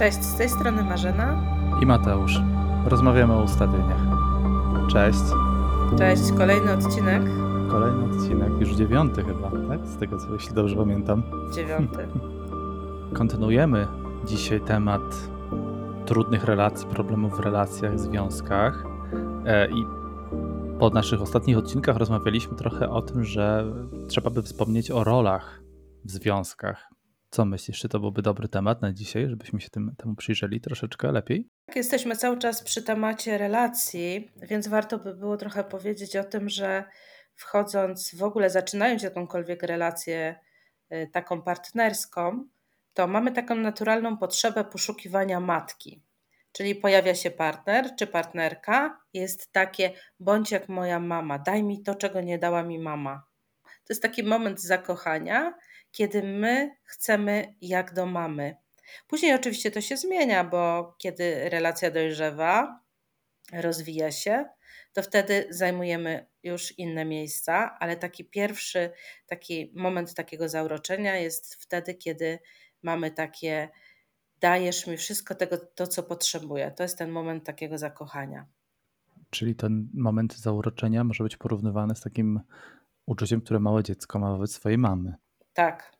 Cześć, 0.00 0.22
z 0.22 0.36
tej 0.36 0.48
strony 0.48 0.84
Marzena 0.84 1.42
i 1.82 1.86
Mateusz. 1.86 2.40
Rozmawiamy 2.86 3.32
o 3.34 3.42
ustawieniach. 3.42 4.00
Cześć. 4.90 5.20
Cześć, 5.98 6.22
kolejny 6.38 6.72
odcinek. 6.72 7.22
Kolejny 7.70 8.04
odcinek, 8.04 8.60
już 8.60 8.70
dziewiąty 8.70 9.24
chyba, 9.24 9.50
tak? 9.50 9.86
Z 9.86 9.96
tego 9.96 10.18
co, 10.18 10.32
jeśli 10.32 10.54
dobrze 10.54 10.76
pamiętam. 10.76 11.22
Dziewiąty. 11.54 12.08
Kontynuujemy 13.18 13.86
dzisiaj 14.24 14.60
temat 14.60 15.02
trudnych 16.06 16.44
relacji, 16.44 16.88
problemów 16.88 17.36
w 17.36 17.40
relacjach, 17.40 18.00
związkach. 18.00 18.84
E, 19.46 19.70
I 19.70 19.86
po 20.78 20.90
naszych 20.90 21.22
ostatnich 21.22 21.58
odcinkach 21.58 21.96
rozmawialiśmy 21.96 22.56
trochę 22.56 22.90
o 22.90 23.02
tym, 23.02 23.24
że 23.24 23.64
trzeba 24.08 24.30
by 24.30 24.42
wspomnieć 24.42 24.90
o 24.90 25.04
rolach 25.04 25.60
w 26.04 26.10
związkach. 26.10 26.89
Co 27.30 27.44
myślisz, 27.44 27.80
czy 27.80 27.88
to 27.88 28.00
byłby 28.00 28.22
dobry 28.22 28.48
temat 28.48 28.82
na 28.82 28.92
dzisiaj, 28.92 29.28
żebyśmy 29.28 29.60
się 29.60 29.70
tym, 29.70 29.94
temu 29.98 30.14
przyjrzeli 30.14 30.60
troszeczkę 30.60 31.12
lepiej? 31.12 31.48
Tak, 31.66 31.76
jesteśmy 31.76 32.16
cały 32.16 32.38
czas 32.38 32.62
przy 32.62 32.82
temacie 32.82 33.38
relacji, 33.38 34.30
więc 34.36 34.68
warto 34.68 34.98
by 34.98 35.14
było 35.14 35.36
trochę 35.36 35.64
powiedzieć 35.64 36.16
o 36.16 36.24
tym, 36.24 36.48
że 36.48 36.84
wchodząc 37.34 38.14
w 38.14 38.22
ogóle, 38.22 38.50
zaczynając 38.50 39.02
jakąkolwiek 39.02 39.62
relację 39.62 40.40
y, 40.92 41.10
taką 41.12 41.42
partnerską, 41.42 42.48
to 42.94 43.06
mamy 43.06 43.32
taką 43.32 43.54
naturalną 43.54 44.16
potrzebę 44.16 44.64
poszukiwania 44.64 45.40
matki. 45.40 46.02
Czyli 46.52 46.74
pojawia 46.74 47.14
się 47.14 47.30
partner 47.30 47.90
czy 47.98 48.06
partnerka, 48.06 49.00
jest 49.14 49.52
takie 49.52 49.92
bądź 50.20 50.50
jak 50.50 50.68
moja 50.68 51.00
mama, 51.00 51.38
daj 51.38 51.62
mi 51.62 51.82
to, 51.82 51.94
czego 51.94 52.20
nie 52.20 52.38
dała 52.38 52.62
mi 52.62 52.78
mama. 52.78 53.29
To 53.90 53.92
jest 53.92 54.02
taki 54.02 54.22
moment 54.22 54.60
zakochania, 54.60 55.54
kiedy 55.92 56.22
my 56.22 56.76
chcemy 56.84 57.54
jak 57.60 57.94
do 57.94 58.06
mamy. 58.06 58.56
Później 59.08 59.34
oczywiście 59.34 59.70
to 59.70 59.80
się 59.80 59.96
zmienia, 59.96 60.44
bo 60.44 60.94
kiedy 60.98 61.48
relacja 61.48 61.90
dojrzewa, 61.90 62.80
rozwija 63.52 64.12
się, 64.12 64.44
to 64.92 65.02
wtedy 65.02 65.46
zajmujemy 65.50 66.26
już 66.42 66.78
inne 66.78 67.04
miejsca, 67.04 67.76
ale 67.80 67.96
taki 67.96 68.24
pierwszy 68.24 68.90
taki 69.26 69.72
moment 69.76 70.14
takiego 70.14 70.48
zauroczenia 70.48 71.16
jest 71.16 71.54
wtedy, 71.54 71.94
kiedy 71.94 72.38
mamy 72.82 73.10
takie 73.10 73.68
dajesz 74.40 74.86
mi 74.86 74.96
wszystko 74.96 75.34
tego, 75.34 75.58
to 75.58 75.86
co 75.86 76.02
potrzebuję. 76.02 76.70
To 76.70 76.82
jest 76.82 76.98
ten 76.98 77.10
moment 77.10 77.44
takiego 77.44 77.78
zakochania. 77.78 78.46
Czyli 79.30 79.54
ten 79.54 79.88
moment 79.94 80.36
zauroczenia 80.38 81.04
może 81.04 81.24
być 81.24 81.36
porównywany 81.36 81.94
z 81.94 82.00
takim 82.00 82.40
uczuciem, 83.10 83.40
które 83.40 83.60
małe 83.60 83.82
dziecko 83.82 84.18
ma 84.18 84.30
wobec 84.30 84.52
swojej 84.52 84.78
mamy. 84.78 85.14
Tak, 85.52 85.92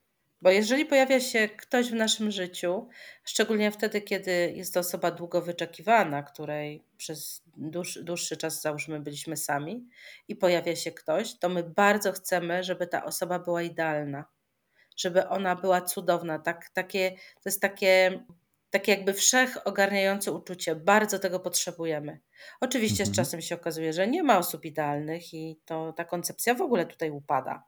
bo 0.43 0.51
jeżeli 0.51 0.87
pojawia 0.87 1.21
się 1.21 1.49
ktoś 1.49 1.91
w 1.91 1.95
naszym 1.95 2.31
życiu, 2.31 2.89
szczególnie 3.25 3.71
wtedy, 3.71 4.01
kiedy 4.01 4.53
jest 4.57 4.75
to 4.75 4.81
osoba 4.81 5.11
długo 5.11 5.43
wyczekiwana, 5.43 6.23
której 6.23 6.85
przez 6.97 7.43
dłuższy, 7.57 8.05
dłuższy 8.05 8.37
czas, 8.37 8.63
załóżmy, 8.63 9.01
byliśmy 9.01 9.37
sami, 9.37 9.89
i 10.29 10.37
pojawia 10.37 10.77
się 10.77 10.93
ktoś, 10.93 11.39
to 11.39 11.49
my 11.49 11.63
bardzo 11.63 12.13
chcemy, 12.13 12.65
żeby 12.65 12.87
ta 12.87 13.05
osoba 13.05 13.39
była 13.39 13.63
idealna, 13.63 14.25
żeby 14.97 15.29
ona 15.29 15.57
była 15.57 15.81
cudowna. 15.81 16.39
Tak, 16.39 16.69
takie, 16.75 17.11
to 17.11 17.43
jest 17.45 17.61
takie, 17.61 18.25
takie 18.71 18.93
jakby 18.93 19.13
wszechogarniające 19.13 20.33
uczucie. 20.33 20.77
Bardzo 20.77 21.19
tego 21.19 21.41
potrzebujemy. 21.41 22.21
Oczywiście 22.61 23.03
mhm. 23.03 23.15
z 23.15 23.17
czasem 23.17 23.41
się 23.41 23.55
okazuje, 23.55 23.93
że 23.93 24.09
nie 24.09 24.23
ma 24.23 24.39
osób 24.39 24.65
idealnych 24.65 25.35
i 25.35 25.61
to 25.65 25.93
ta 25.93 26.05
koncepcja 26.05 26.55
w 26.55 26.63
ogóle 26.63 26.87
tutaj 26.87 27.11
upada, 27.11 27.65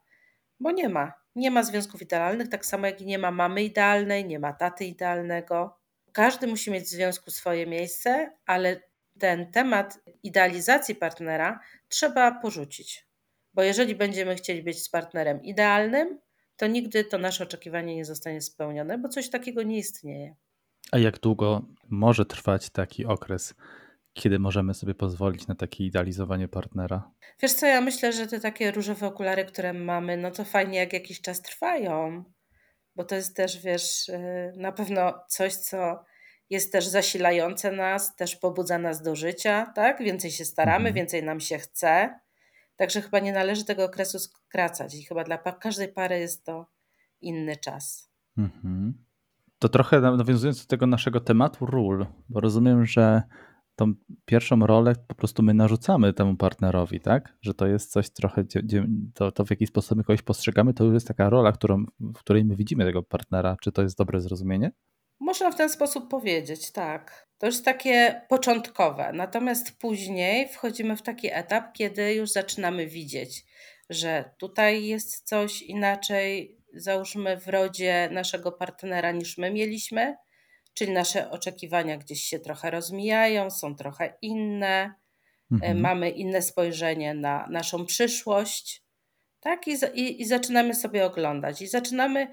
bo 0.59 0.71
nie 0.71 0.89
ma 0.89 1.23
nie 1.35 1.51
ma 1.51 1.63
związków 1.63 2.01
idealnych, 2.01 2.49
tak 2.49 2.65
samo 2.65 2.87
jak 2.87 3.01
i 3.01 3.05
nie 3.05 3.19
ma 3.19 3.31
mamy 3.31 3.63
idealnej, 3.63 4.25
nie 4.25 4.39
ma 4.39 4.53
taty 4.53 4.85
idealnego. 4.85 5.77
Każdy 6.11 6.47
musi 6.47 6.71
mieć 6.71 6.83
w 6.83 6.87
związku 6.87 7.31
swoje 7.31 7.67
miejsce, 7.67 8.31
ale 8.45 8.81
ten 9.19 9.51
temat 9.51 9.99
idealizacji 10.23 10.95
partnera 10.95 11.59
trzeba 11.87 12.31
porzucić. 12.31 13.07
Bo 13.53 13.63
jeżeli 13.63 13.95
będziemy 13.95 14.35
chcieli 14.35 14.63
być 14.63 14.83
z 14.83 14.89
partnerem 14.89 15.43
idealnym, 15.43 16.19
to 16.57 16.67
nigdy 16.67 17.03
to 17.03 17.17
nasze 17.17 17.43
oczekiwanie 17.43 17.95
nie 17.95 18.05
zostanie 18.05 18.41
spełnione, 18.41 18.97
bo 18.97 19.09
coś 19.09 19.29
takiego 19.29 19.63
nie 19.63 19.77
istnieje. 19.77 20.35
A 20.93 20.97
jak 20.97 21.19
długo 21.19 21.61
może 21.89 22.25
trwać 22.25 22.69
taki 22.69 23.05
okres 23.05 23.55
kiedy 24.13 24.39
możemy 24.39 24.73
sobie 24.73 24.95
pozwolić 24.95 25.47
na 25.47 25.55
takie 25.55 25.85
idealizowanie 25.85 26.47
partnera? 26.47 27.11
Wiesz 27.41 27.53
co, 27.53 27.65
ja 27.65 27.81
myślę, 27.81 28.13
że 28.13 28.27
te 28.27 28.39
takie 28.39 28.71
różowe 28.71 29.07
okulary, 29.07 29.45
które 29.45 29.73
mamy, 29.73 30.17
no 30.17 30.31
to 30.31 30.45
fajnie 30.45 30.79
jak 30.79 30.93
jakiś 30.93 31.21
czas 31.21 31.41
trwają, 31.41 32.23
bo 32.95 33.03
to 33.03 33.15
jest 33.15 33.35
też, 33.35 33.61
wiesz, 33.61 34.09
y, 34.09 34.53
na 34.57 34.71
pewno 34.71 35.13
coś, 35.27 35.55
co 35.55 36.03
jest 36.49 36.71
też 36.71 36.87
zasilające 36.87 37.71
nas, 37.71 38.15
też 38.15 38.35
pobudza 38.35 38.77
nas 38.77 39.01
do 39.01 39.15
życia, 39.15 39.71
tak? 39.75 40.03
Więcej 40.03 40.31
się 40.31 40.45
staramy, 40.45 40.89
mhm. 40.89 40.95
więcej 40.95 41.23
nam 41.23 41.39
się 41.39 41.57
chce. 41.57 42.19
Także 42.75 43.01
chyba 43.01 43.19
nie 43.19 43.33
należy 43.33 43.65
tego 43.65 43.83
okresu 43.83 44.19
skracać 44.19 44.95
i 44.95 45.03
chyba 45.03 45.23
dla 45.23 45.37
każdej 45.37 45.87
pary 45.87 46.19
jest 46.19 46.45
to 46.45 46.65
inny 47.21 47.57
czas. 47.57 48.09
Mhm. 48.37 49.05
To 49.63 49.69
trochę 49.69 50.01
nawiązując 50.01 50.61
do 50.61 50.67
tego 50.67 50.87
naszego 50.87 51.19
tematu 51.19 51.65
ról, 51.65 52.05
bo 52.29 52.39
rozumiem, 52.39 52.85
że 52.85 53.23
tą 53.75 53.93
pierwszą 54.25 54.59
rolę 54.59 54.95
po 55.07 55.15
prostu 55.15 55.43
my 55.43 55.53
narzucamy 55.53 56.13
temu 56.13 56.35
partnerowi, 56.35 56.99
tak? 56.99 57.37
Że 57.41 57.53
to 57.53 57.67
jest 57.67 57.91
coś 57.91 58.09
trochę, 58.09 58.43
to, 59.13 59.31
to 59.31 59.45
w 59.45 59.49
jaki 59.49 59.67
sposób 59.67 59.97
my 59.97 60.03
kogoś 60.03 60.21
postrzegamy, 60.21 60.73
to 60.73 60.83
już 60.83 60.93
jest 60.93 61.07
taka 61.07 61.29
rola, 61.29 61.51
którą, 61.51 61.85
w 61.99 62.19
której 62.19 62.45
my 62.45 62.55
widzimy 62.55 62.85
tego 62.85 63.03
partnera. 63.03 63.57
Czy 63.61 63.71
to 63.71 63.81
jest 63.81 63.97
dobre 63.97 64.21
zrozumienie? 64.21 64.71
Można 65.19 65.51
w 65.51 65.55
ten 65.55 65.69
sposób 65.69 66.09
powiedzieć, 66.09 66.71
tak. 66.71 67.27
To 67.37 67.45
jest 67.45 67.65
takie 67.65 68.21
początkowe. 68.29 69.11
Natomiast 69.13 69.79
później 69.79 70.49
wchodzimy 70.49 70.97
w 70.97 71.01
taki 71.01 71.27
etap, 71.31 71.73
kiedy 71.73 72.13
już 72.13 72.31
zaczynamy 72.31 72.87
widzieć, 72.87 73.45
że 73.89 74.31
tutaj 74.37 74.85
jest 74.85 75.27
coś 75.27 75.61
inaczej, 75.61 76.59
załóżmy 76.73 77.37
w 77.37 77.47
rodzie 77.47 78.09
naszego 78.11 78.51
partnera 78.51 79.11
niż 79.11 79.37
my 79.37 79.51
mieliśmy, 79.51 80.15
czyli 80.73 80.91
nasze 80.91 81.29
oczekiwania 81.31 81.97
gdzieś 81.97 82.23
się 82.23 82.39
trochę 82.39 82.71
rozmijają, 82.71 83.51
są 83.51 83.75
trochę 83.75 84.17
inne, 84.21 84.93
e, 85.51 85.55
mhm. 85.55 85.79
mamy 85.79 86.09
inne 86.09 86.41
spojrzenie 86.41 87.13
na 87.13 87.47
naszą 87.49 87.85
przyszłość. 87.85 88.83
Tak, 89.39 89.67
I, 89.67 89.71
i, 89.93 90.21
i 90.21 90.25
zaczynamy 90.25 90.75
sobie 90.75 91.05
oglądać, 91.05 91.61
i 91.61 91.67
zaczynamy 91.67 92.27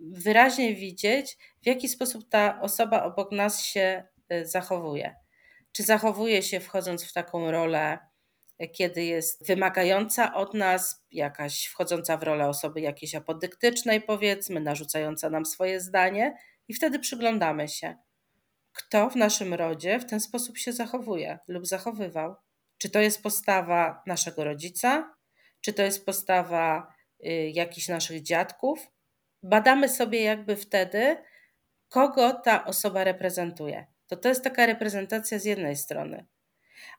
wyraźnie 0.00 0.74
widzieć, 0.74 1.36
w 1.62 1.66
jaki 1.66 1.88
sposób 1.88 2.28
ta 2.28 2.60
osoba 2.60 3.02
obok 3.04 3.32
nas 3.32 3.64
się 3.64 4.04
e, 4.28 4.46
zachowuje. 4.46 5.16
Czy 5.72 5.82
zachowuje 5.82 6.42
się 6.42 6.60
wchodząc 6.60 7.04
w 7.04 7.12
taką 7.12 7.50
rolę, 7.50 7.98
kiedy 8.72 9.04
jest 9.04 9.46
wymagająca 9.46 10.34
od 10.34 10.54
nas, 10.54 11.04
jakaś 11.10 11.66
wchodząca 11.66 12.16
w 12.16 12.22
rolę 12.22 12.48
osoby 12.48 12.80
jakiejś 12.80 13.14
apodyktycznej, 13.14 14.00
powiedzmy, 14.00 14.60
narzucająca 14.60 15.30
nam 15.30 15.46
swoje 15.46 15.80
zdanie, 15.80 16.38
i 16.68 16.74
wtedy 16.74 16.98
przyglądamy 16.98 17.68
się, 17.68 17.96
kto 18.72 19.10
w 19.10 19.16
naszym 19.16 19.54
rodzie 19.54 20.00
w 20.00 20.04
ten 20.04 20.20
sposób 20.20 20.58
się 20.58 20.72
zachowuje 20.72 21.38
lub 21.48 21.66
zachowywał. 21.66 22.34
Czy 22.78 22.90
to 22.90 23.00
jest 23.00 23.22
postawa 23.22 24.02
naszego 24.06 24.44
rodzica, 24.44 25.14
czy 25.60 25.72
to 25.72 25.82
jest 25.82 26.06
postawa 26.06 26.94
y, 27.26 27.50
jakichś 27.54 27.88
naszych 27.88 28.22
dziadków. 28.22 28.90
Badamy 29.42 29.88
sobie 29.88 30.22
jakby 30.22 30.56
wtedy, 30.56 31.16
kogo 31.88 32.32
ta 32.32 32.64
osoba 32.64 33.04
reprezentuje. 33.04 33.86
To 34.06 34.16
to 34.16 34.28
jest 34.28 34.44
taka 34.44 34.66
reprezentacja 34.66 35.38
z 35.38 35.44
jednej 35.44 35.76
strony, 35.76 36.26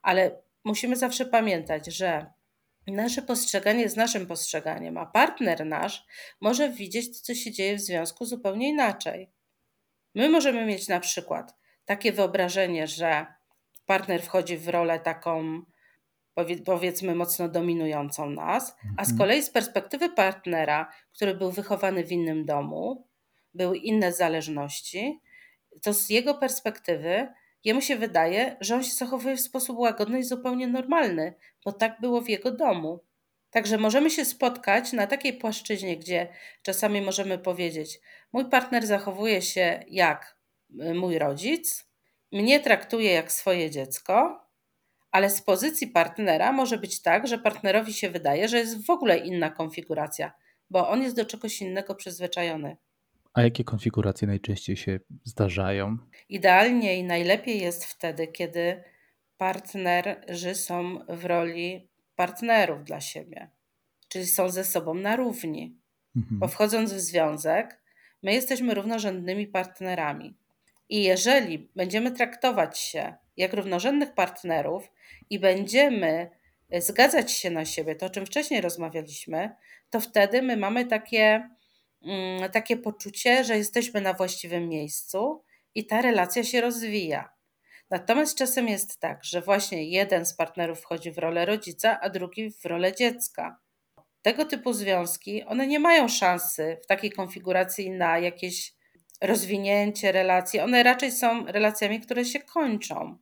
ale 0.02 0.41
musimy 0.64 0.96
zawsze 0.96 1.25
pamiętać, 1.25 1.86
że 1.96 2.34
nasze 2.88 3.22
postrzeganie 3.22 3.81
jest 3.81 3.97
naszym 3.97 4.28
postrzeganiem, 4.28 4.97
a 4.97 5.06
partner 5.06 5.66
nasz 5.66 6.06
może 6.42 6.70
widzieć, 6.70 7.22
co 7.22 7.36
się 7.36 7.52
dzieje 7.52 7.75
w 7.75 7.81
związku 7.81 8.25
zupełnie 8.25 8.70
inaczej. 8.70 9.31
My 10.16 10.30
możemy 10.30 10.66
mieć 10.66 10.88
na 10.88 11.00
przykład 11.00 11.56
takie 11.85 12.11
wyobrażenie, 12.11 12.88
że 12.88 13.26
partner 13.85 14.22
wchodzi 14.22 14.58
w 14.58 14.70
rolę 14.70 15.00
taką, 15.00 15.61
powiedzmy, 16.66 17.16
mocno 17.16 17.50
dominującą 17.50 18.29
nas, 18.29 18.76
a 18.97 19.06
z 19.06 19.09
mhm. 19.09 19.17
kolei 19.17 19.44
z 19.44 19.50
perspektywy 19.50 20.09
partnera, 20.09 20.91
który 21.16 21.35
był 21.35 21.52
wychowany 21.52 22.03
w 22.03 22.11
innym 22.11 22.46
domu, 22.46 23.08
były 23.53 23.78
inne 23.78 24.14
zależności, 24.14 25.20
to 25.84 25.94
z 25.94 26.09
jego 26.09 26.34
perspektywy 26.34 27.28
jemu 27.64 27.82
się 27.82 27.96
wydaje, 27.96 28.58
że 28.61 28.76
on 28.76 28.84
się 28.84 28.94
zachowuje 28.94 29.38
w 29.38 29.41
sposób 29.41 29.78
łagodny 29.78 30.20
i 30.20 30.23
zupełnie 30.23 30.67
normalny, 30.67 31.34
bo 31.66 31.72
tak 31.72 32.02
było 32.02 32.22
w 32.22 32.29
jego 32.29 32.52
domu. 32.52 33.00
Także 33.50 33.78
możemy 33.78 34.09
się 34.09 34.26
spotkać 34.26 34.94
na 34.94 35.08
takiej 35.08 35.34
płaszczyźnie, 35.34 35.97
gdzie 35.97 36.28
czasami 36.61 37.02
możemy 37.02 37.38
powiedzieć: 37.38 38.00
Mój 38.34 38.50
partner 38.50 38.88
zachowuje 38.88 39.41
się 39.41 39.84
jak 39.88 40.38
y, 40.82 40.94
mój 40.94 41.20
rodzic, 41.20 41.85
mnie 42.32 42.59
traktuje 42.59 43.11
jak 43.11 43.32
swoje 43.32 43.72
dziecko, 43.72 44.46
ale 45.11 45.29
z 45.29 45.41
pozycji 45.41 45.88
partnera 45.88 46.52
może 46.52 46.78
być 46.78 47.02
tak, 47.02 47.28
że 47.28 47.38
partnerowi 47.38 47.94
się 47.94 48.09
wydaje, 48.09 48.47
że 48.47 48.58
jest 48.58 48.85
w 48.85 48.90
ogóle 48.90 49.17
inna 49.17 49.50
konfiguracja, 49.50 50.32
bo 50.70 50.90
on 50.90 51.02
jest 51.03 51.16
do 51.16 51.26
czegoś 51.26 51.61
innego 51.61 51.96
przyzwyczajony. 51.96 52.78
A 53.34 53.41
jakie 53.41 53.64
konfiguracje 53.64 54.28
najczęściej 54.28 54.78
się 54.78 54.99
zdarzają? 55.23 55.97
Idealnie 56.29 56.99
i 56.99 57.03
najlepiej 57.03 57.61
jest 57.61 57.85
wtedy, 57.85 58.28
kiedy 58.28 58.84
partnerzy 59.37 60.55
są 60.55 60.99
w 61.09 61.26
roli 61.26 61.90
partnerów 62.16 62.84
dla 62.84 63.02
siebie, 63.02 63.49
czyli 64.08 64.26
są 64.26 64.49
ze 64.49 64.64
sobą 64.64 64.93
na 64.93 65.16
równi. 65.16 65.78
Mhm. 66.16 66.40
Bo 66.40 66.47
wchodząc 66.47 66.93
w 66.93 66.99
związek, 66.99 67.81
my 68.23 68.34
jesteśmy 68.34 68.73
równorzędnymi 68.73 69.47
partnerami. 69.47 70.37
I 70.90 71.03
jeżeli 71.03 71.70
będziemy 71.75 72.11
traktować 72.11 72.79
się 72.79 73.14
jak 73.37 73.53
równorzędnych 73.53 74.14
partnerów 74.14 74.91
i 75.29 75.40
będziemy 75.40 76.29
zgadzać 76.79 77.32
się 77.32 77.49
na 77.49 77.66
siebie, 77.66 77.96
to 77.96 78.05
o 78.05 78.09
czym 78.09 78.25
wcześniej 78.25 78.61
rozmawialiśmy, 78.61 79.55
to 79.90 79.99
wtedy 79.99 80.41
my 80.41 80.58
mamy 80.58 80.85
takie, 80.85 81.49
takie 82.53 82.78
poczucie, 82.78 83.43
że 83.43 83.57
jesteśmy 83.57 84.01
na 84.01 84.13
właściwym 84.13 84.69
miejscu 84.69 85.43
i 85.75 85.85
ta 85.85 86.01
relacja 86.01 86.43
się 86.43 86.61
rozwija. 86.61 87.29
Natomiast 87.90 88.37
czasem 88.37 88.67
jest 88.67 88.99
tak, 88.99 89.23
że 89.23 89.41
właśnie 89.41 89.90
jeden 89.90 90.25
z 90.25 90.34
partnerów 90.34 90.81
wchodzi 90.81 91.11
w 91.11 91.17
rolę 91.17 91.46
rodzica, 91.46 91.99
a 92.01 92.09
drugi 92.09 92.51
w 92.51 92.66
rolę 92.66 92.96
dziecka. 92.96 93.59
Tego 94.22 94.46
typu 94.46 94.73
związki, 94.73 95.43
one 95.43 95.67
nie 95.67 95.79
mają 95.79 96.07
szansy 96.07 96.78
w 96.84 96.87
takiej 96.87 97.11
konfiguracji 97.11 97.91
na 97.91 98.19
jakieś 98.19 98.73
rozwinięcie 99.22 100.11
relacji. 100.11 100.59
One 100.59 100.84
raczej 100.84 101.11
są 101.11 101.46
relacjami, 101.46 102.01
które 102.01 102.25
się 102.25 102.40
kończą. 102.40 103.17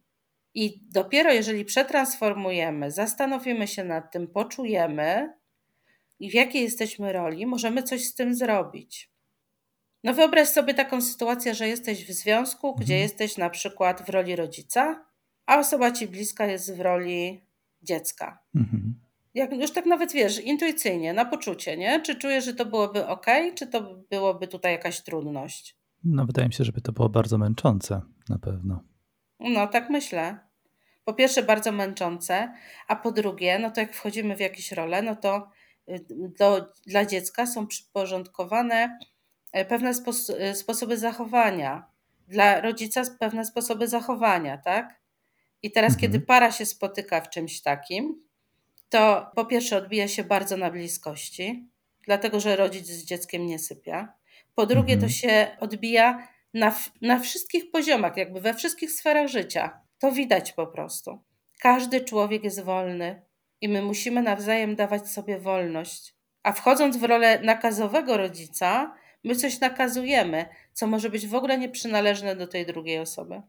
I 0.54 0.80
dopiero 0.82 1.34
jeżeli 1.34 1.66
przetransformujemy, 1.66 2.92
zastanowimy 2.92 3.68
się 3.68 3.84
nad 3.84 4.12
tym, 4.12 4.28
poczujemy 4.28 5.34
i 6.20 6.32
w 6.32 6.34
jakiej 6.34 6.64
jesteśmy 6.64 7.14
roli, 7.14 7.46
możemy 7.46 7.84
coś 7.84 8.04
z 8.04 8.16
tym 8.16 8.36
zrobić. 8.36 9.12
No 10.04 10.14
wyobraź 10.14 10.48
sobie 10.48 10.74
taką 10.74 11.02
sytuację, 11.02 11.56
że 11.56 11.68
jesteś 11.68 12.06
w 12.06 12.12
związku, 12.12 12.76
gdzie 12.76 12.94
mhm. 12.94 13.02
jesteś 13.02 13.38
na 13.38 13.50
przykład 13.50 14.06
w 14.06 14.10
roli 14.10 14.36
rodzica, 14.36 15.06
a 15.46 15.60
osoba 15.60 15.92
ci 15.92 16.08
bliska 16.08 16.46
jest 16.46 16.76
w 16.76 16.80
roli 16.80 17.42
dziecka. 17.82 18.40
Mhm. 18.56 19.00
Jak 19.34 19.54
już 19.54 19.72
tak 19.72 19.86
nawet 19.86 20.12
wiesz, 20.12 20.40
intuicyjnie, 20.40 21.14
na 21.14 21.26
poczucie, 21.26 21.78
nie? 21.78 22.02
Czy 22.02 22.16
czujesz, 22.16 22.46
że 22.46 22.54
to 22.54 22.66
byłoby 22.66 23.08
ok, 23.08 23.26
czy 23.56 23.68
to 23.68 23.96
byłoby 24.10 24.48
tutaj 24.48 24.72
jakaś 24.72 25.02
trudność? 25.02 25.78
No, 26.04 26.26
wydaje 26.26 26.48
mi 26.48 26.54
się, 26.54 26.64
żeby 26.64 26.82
to 26.82 26.92
było 26.92 27.10
bardzo 27.10 27.38
męczące, 27.38 28.02
na 28.30 28.40
pewno. 28.40 28.84
No, 29.40 29.68
tak 29.68 29.90
myślę. 29.90 30.40
Po 31.06 31.14
pierwsze, 31.14 31.44
bardzo 31.44 31.72
męczące, 31.72 32.54
a 32.88 32.96
po 32.96 33.12
drugie, 33.12 33.60
no 33.60 33.72
to 33.72 33.82
jak 33.82 33.94
wchodzimy 33.94 34.36
w 34.36 34.40
jakieś 34.40 34.72
role, 34.72 35.02
no 35.02 35.16
to 35.16 35.50
do, 36.40 36.74
dla 36.86 37.06
dziecka 37.06 37.48
są 37.48 37.68
przyporządkowane 37.68 38.98
E, 39.52 39.66
pewne 39.66 39.94
spos 39.94 40.30
e, 40.30 40.56
sposoby 40.56 40.98
zachowania, 40.98 41.88
dla 42.28 42.62
rodzica 42.62 43.02
pewne 43.20 43.46
sposoby 43.46 43.88
zachowania, 43.88 44.58
tak? 44.58 45.02
I 45.64 45.72
teraz, 45.72 45.94
mhm. 45.94 46.02
kiedy 46.02 46.26
para 46.26 46.52
się 46.52 46.66
spotyka 46.66 47.22
w 47.22 47.30
czymś 47.30 47.62
takim, 47.62 48.24
to 48.90 49.32
po 49.36 49.46
pierwsze 49.46 49.78
odbija 49.78 50.08
się 50.08 50.24
bardzo 50.24 50.58
na 50.58 50.72
bliskości, 50.72 51.70
dlatego 52.06 52.40
że 52.40 52.56
rodzic 52.56 52.88
z 52.88 53.06
dzieckiem 53.06 53.46
nie 53.46 53.60
sypia. 53.60 54.14
Po 54.56 54.66
drugie, 54.66 54.94
mhm. 54.94 55.12
to 55.12 55.18
się 55.18 55.58
odbija 55.60 56.28
na, 56.54 56.76
na 57.02 57.20
wszystkich 57.20 57.72
poziomach, 57.72 58.18
jakby 58.18 58.42
we 58.42 58.54
wszystkich 58.54 58.92
sferach 58.92 59.28
życia. 59.28 59.80
To 60.00 60.12
widać 60.12 60.52
po 60.52 60.68
prostu. 60.68 61.20
Każdy 61.60 62.02
człowiek 62.02 62.44
jest 62.44 62.64
wolny 62.64 63.22
i 63.62 63.70
my 63.70 63.82
musimy 63.82 64.22
nawzajem 64.22 64.76
dawać 64.76 65.10
sobie 65.12 65.40
wolność. 65.40 66.16
A 66.44 66.52
wchodząc 66.52 66.98
w 66.98 67.04
rolę 67.04 67.42
nakazowego 67.42 68.18
rodzica, 68.18 68.96
My 69.24 69.36
coś 69.36 69.60
nakazujemy, 69.60 70.46
co 70.74 70.88
może 70.88 71.10
być 71.10 71.28
w 71.28 71.36
ogóle 71.36 71.58
nieprzynależne 71.58 72.36
do 72.36 72.48
tej 72.48 72.66
drugiej 72.66 73.00
osoby. 73.00 73.42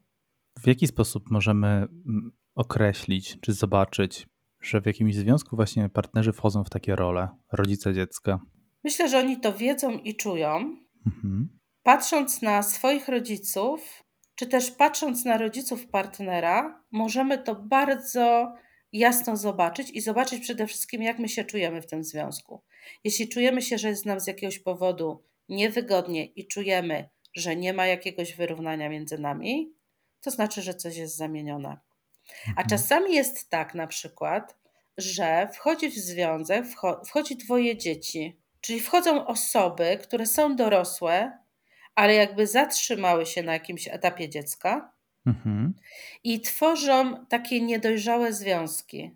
W 0.62 0.66
jaki 0.66 0.86
sposób 0.86 1.30
możemy 1.30 1.68
mm, 1.68 2.32
określić 2.54 3.38
czy 3.40 3.52
zobaczyć, 3.52 4.26
że 4.60 4.80
w 4.80 4.86
jakimś 4.86 5.14
związku 5.14 5.56
właśnie 5.56 5.88
partnerzy 5.88 6.32
wchodzą 6.32 6.64
w 6.64 6.70
takie 6.70 6.96
role, 6.96 7.28
rodzice 7.52 7.94
dziecka? 7.94 8.40
Myślę, 8.84 9.08
że 9.08 9.18
oni 9.18 9.40
to 9.40 9.52
wiedzą 9.52 9.92
i 9.92 10.16
czują. 10.16 10.76
Mhm. 11.06 11.58
Patrząc 11.82 12.42
na 12.42 12.62
swoich 12.62 13.08
rodziców, 13.08 14.02
czy 14.34 14.46
też 14.46 14.70
patrząc 14.70 15.24
na 15.24 15.38
rodziców 15.38 15.86
partnera, 15.86 16.84
możemy 16.92 17.38
to 17.38 17.54
bardzo 17.54 18.54
jasno 18.92 19.36
zobaczyć 19.36 19.90
i 19.90 20.00
zobaczyć 20.00 20.42
przede 20.42 20.66
wszystkim, 20.66 21.02
jak 21.02 21.18
my 21.18 21.28
się 21.28 21.44
czujemy 21.44 21.82
w 21.82 21.86
tym 21.86 22.04
związku. 22.04 22.62
Jeśli 23.04 23.28
czujemy 23.28 23.62
się, 23.62 23.78
że 23.78 23.88
jest 23.88 24.06
nam 24.06 24.20
z 24.20 24.26
jakiegoś 24.26 24.58
powodu 24.58 25.24
niewygodnie 25.48 26.24
i 26.24 26.46
czujemy, 26.46 27.08
że 27.34 27.56
nie 27.56 27.72
ma 27.72 27.86
jakiegoś 27.86 28.34
wyrównania 28.34 28.88
między 28.88 29.18
nami, 29.18 29.72
to 30.20 30.30
znaczy, 30.30 30.62
że 30.62 30.74
coś 30.74 30.96
jest 30.96 31.16
zamienione. 31.16 31.78
A 32.46 32.48
mhm. 32.48 32.68
czasami 32.68 33.14
jest 33.14 33.50
tak 33.50 33.74
na 33.74 33.86
przykład, 33.86 34.56
że 34.96 35.48
wchodzi 35.54 35.88
w 35.88 35.94
związek, 35.94 36.64
wchodzi 37.06 37.36
dwoje 37.36 37.76
dzieci, 37.76 38.40
czyli 38.60 38.80
wchodzą 38.80 39.26
osoby, 39.26 39.98
które 40.02 40.26
są 40.26 40.56
dorosłe, 40.56 41.38
ale 41.94 42.14
jakby 42.14 42.46
zatrzymały 42.46 43.26
się 43.26 43.42
na 43.42 43.52
jakimś 43.52 43.88
etapie 43.88 44.28
dziecka 44.28 44.92
mhm. 45.28 45.74
i 46.24 46.40
tworzą 46.40 47.26
takie 47.26 47.60
niedojrzałe 47.60 48.32
związki. 48.32 49.10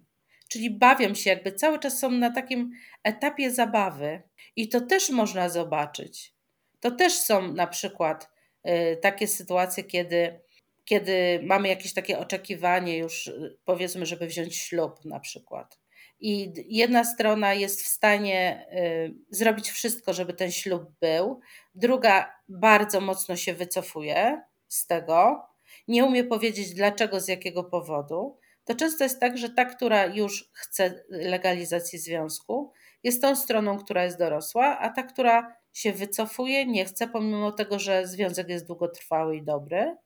Czyli 0.49 0.71
bawią 0.71 1.15
się, 1.15 1.31
jakby 1.31 1.53
cały 1.53 1.79
czas 1.79 1.99
są 1.99 2.11
na 2.11 2.31
takim 2.31 2.73
etapie 3.05 3.51
zabawy. 3.51 4.23
I 4.57 4.69
to 4.69 4.81
też 4.81 5.11
można 5.11 5.49
zobaczyć. 5.49 6.35
To 6.81 6.91
też 6.91 7.13
są 7.13 7.53
na 7.53 7.67
przykład 7.67 8.31
y, 8.69 8.97
takie 8.97 9.29
sytuacje, 9.29 9.85
kiedy, 9.85 10.41
kiedy 10.85 11.41
mamy 11.43 11.69
jakieś 11.69 11.95
takie 11.95 12.19
oczekiwanie, 12.19 12.99
już 12.99 13.27
y, 13.27 13.59
powiedzmy, 13.65 14.07
żeby 14.07 14.27
wziąć 14.27 14.57
ślub 14.57 15.05
na 15.05 15.21
przykład. 15.21 15.79
I 16.21 16.53
jedna 16.69 17.05
strona 17.05 17.55
jest 17.55 17.83
w 17.83 17.87
stanie 17.87 18.67
y, 18.73 19.15
zrobić 19.31 19.71
wszystko, 19.71 20.13
żeby 20.13 20.33
ten 20.33 20.51
ślub 20.51 20.91
był, 21.01 21.41
druga 21.75 22.35
bardzo 22.49 23.01
mocno 23.01 23.37
się 23.37 23.55
wycofuje 23.55 24.43
z 24.69 24.87
tego, 24.87 25.47
nie 25.89 26.05
umie 26.05 26.25
powiedzieć 26.25 26.75
dlaczego, 26.75 27.21
z 27.21 27.29
jakiego 27.29 27.65
powodu 27.65 28.39
to 28.65 28.75
często 28.75 29.05
jest 29.05 29.21
tak, 29.21 29.39
że 29.39 29.51
ta, 29.51 29.65
która 29.65 30.07
już 30.07 30.51
chce 30.53 31.05
legalizacji 31.09 31.99
związku, 31.99 32.73
jest 33.03 33.23
tą 33.23 33.37
stroną, 33.37 33.79
która 33.79 34.05
jest 34.05 34.19
dorosła, 34.19 34.79
a 34.79 34.91
ta, 34.91 35.03
która 35.03 35.57
się 35.73 35.93
wycofuje, 35.93 36.67
nie 36.67 36.85
chce, 36.85 37.09
pomimo 37.09 37.53
tego, 37.53 37.79
że 37.79 38.07
związek 38.07 38.49
jest 38.49 38.67
długotrwały 38.67 39.37
i 39.37 39.43
dobry, 39.43 39.97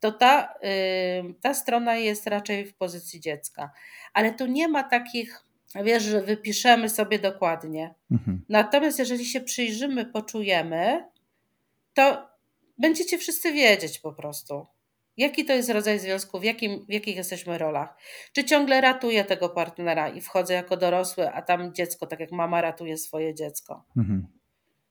to 0.00 0.12
ta, 0.12 0.54
yy, 0.62 1.34
ta 1.40 1.54
strona 1.54 1.96
jest 1.96 2.26
raczej 2.26 2.66
w 2.66 2.76
pozycji 2.76 3.20
dziecka. 3.20 3.70
Ale 4.12 4.32
tu 4.32 4.46
nie 4.46 4.68
ma 4.68 4.82
takich, 4.82 5.44
wiesz, 5.84 6.02
że 6.02 6.22
wypiszemy 6.22 6.88
sobie 6.88 7.18
dokładnie. 7.18 7.94
Mhm. 8.10 8.44
Natomiast 8.48 8.98
jeżeli 8.98 9.24
się 9.24 9.40
przyjrzymy, 9.40 10.06
poczujemy, 10.06 11.04
to 11.94 12.28
będziecie 12.78 13.18
wszyscy 13.18 13.52
wiedzieć 13.52 13.98
po 13.98 14.12
prostu. 14.12 14.66
Jaki 15.16 15.44
to 15.44 15.52
jest 15.52 15.70
rodzaj 15.70 15.98
związku, 15.98 16.40
w, 16.40 16.44
jakim, 16.44 16.86
w 16.88 16.92
jakich 16.92 17.16
jesteśmy 17.16 17.58
rolach? 17.58 17.96
Czy 18.32 18.44
ciągle 18.44 18.80
ratuję 18.80 19.24
tego 19.24 19.48
partnera 19.48 20.08
i 20.08 20.20
wchodzę 20.20 20.54
jako 20.54 20.76
dorosły, 20.76 21.30
a 21.30 21.42
tam 21.42 21.74
dziecko, 21.74 22.06
tak 22.06 22.20
jak 22.20 22.32
mama 22.32 22.60
ratuje 22.60 22.96
swoje 22.96 23.34
dziecko? 23.34 23.84
Mhm. 23.96 24.26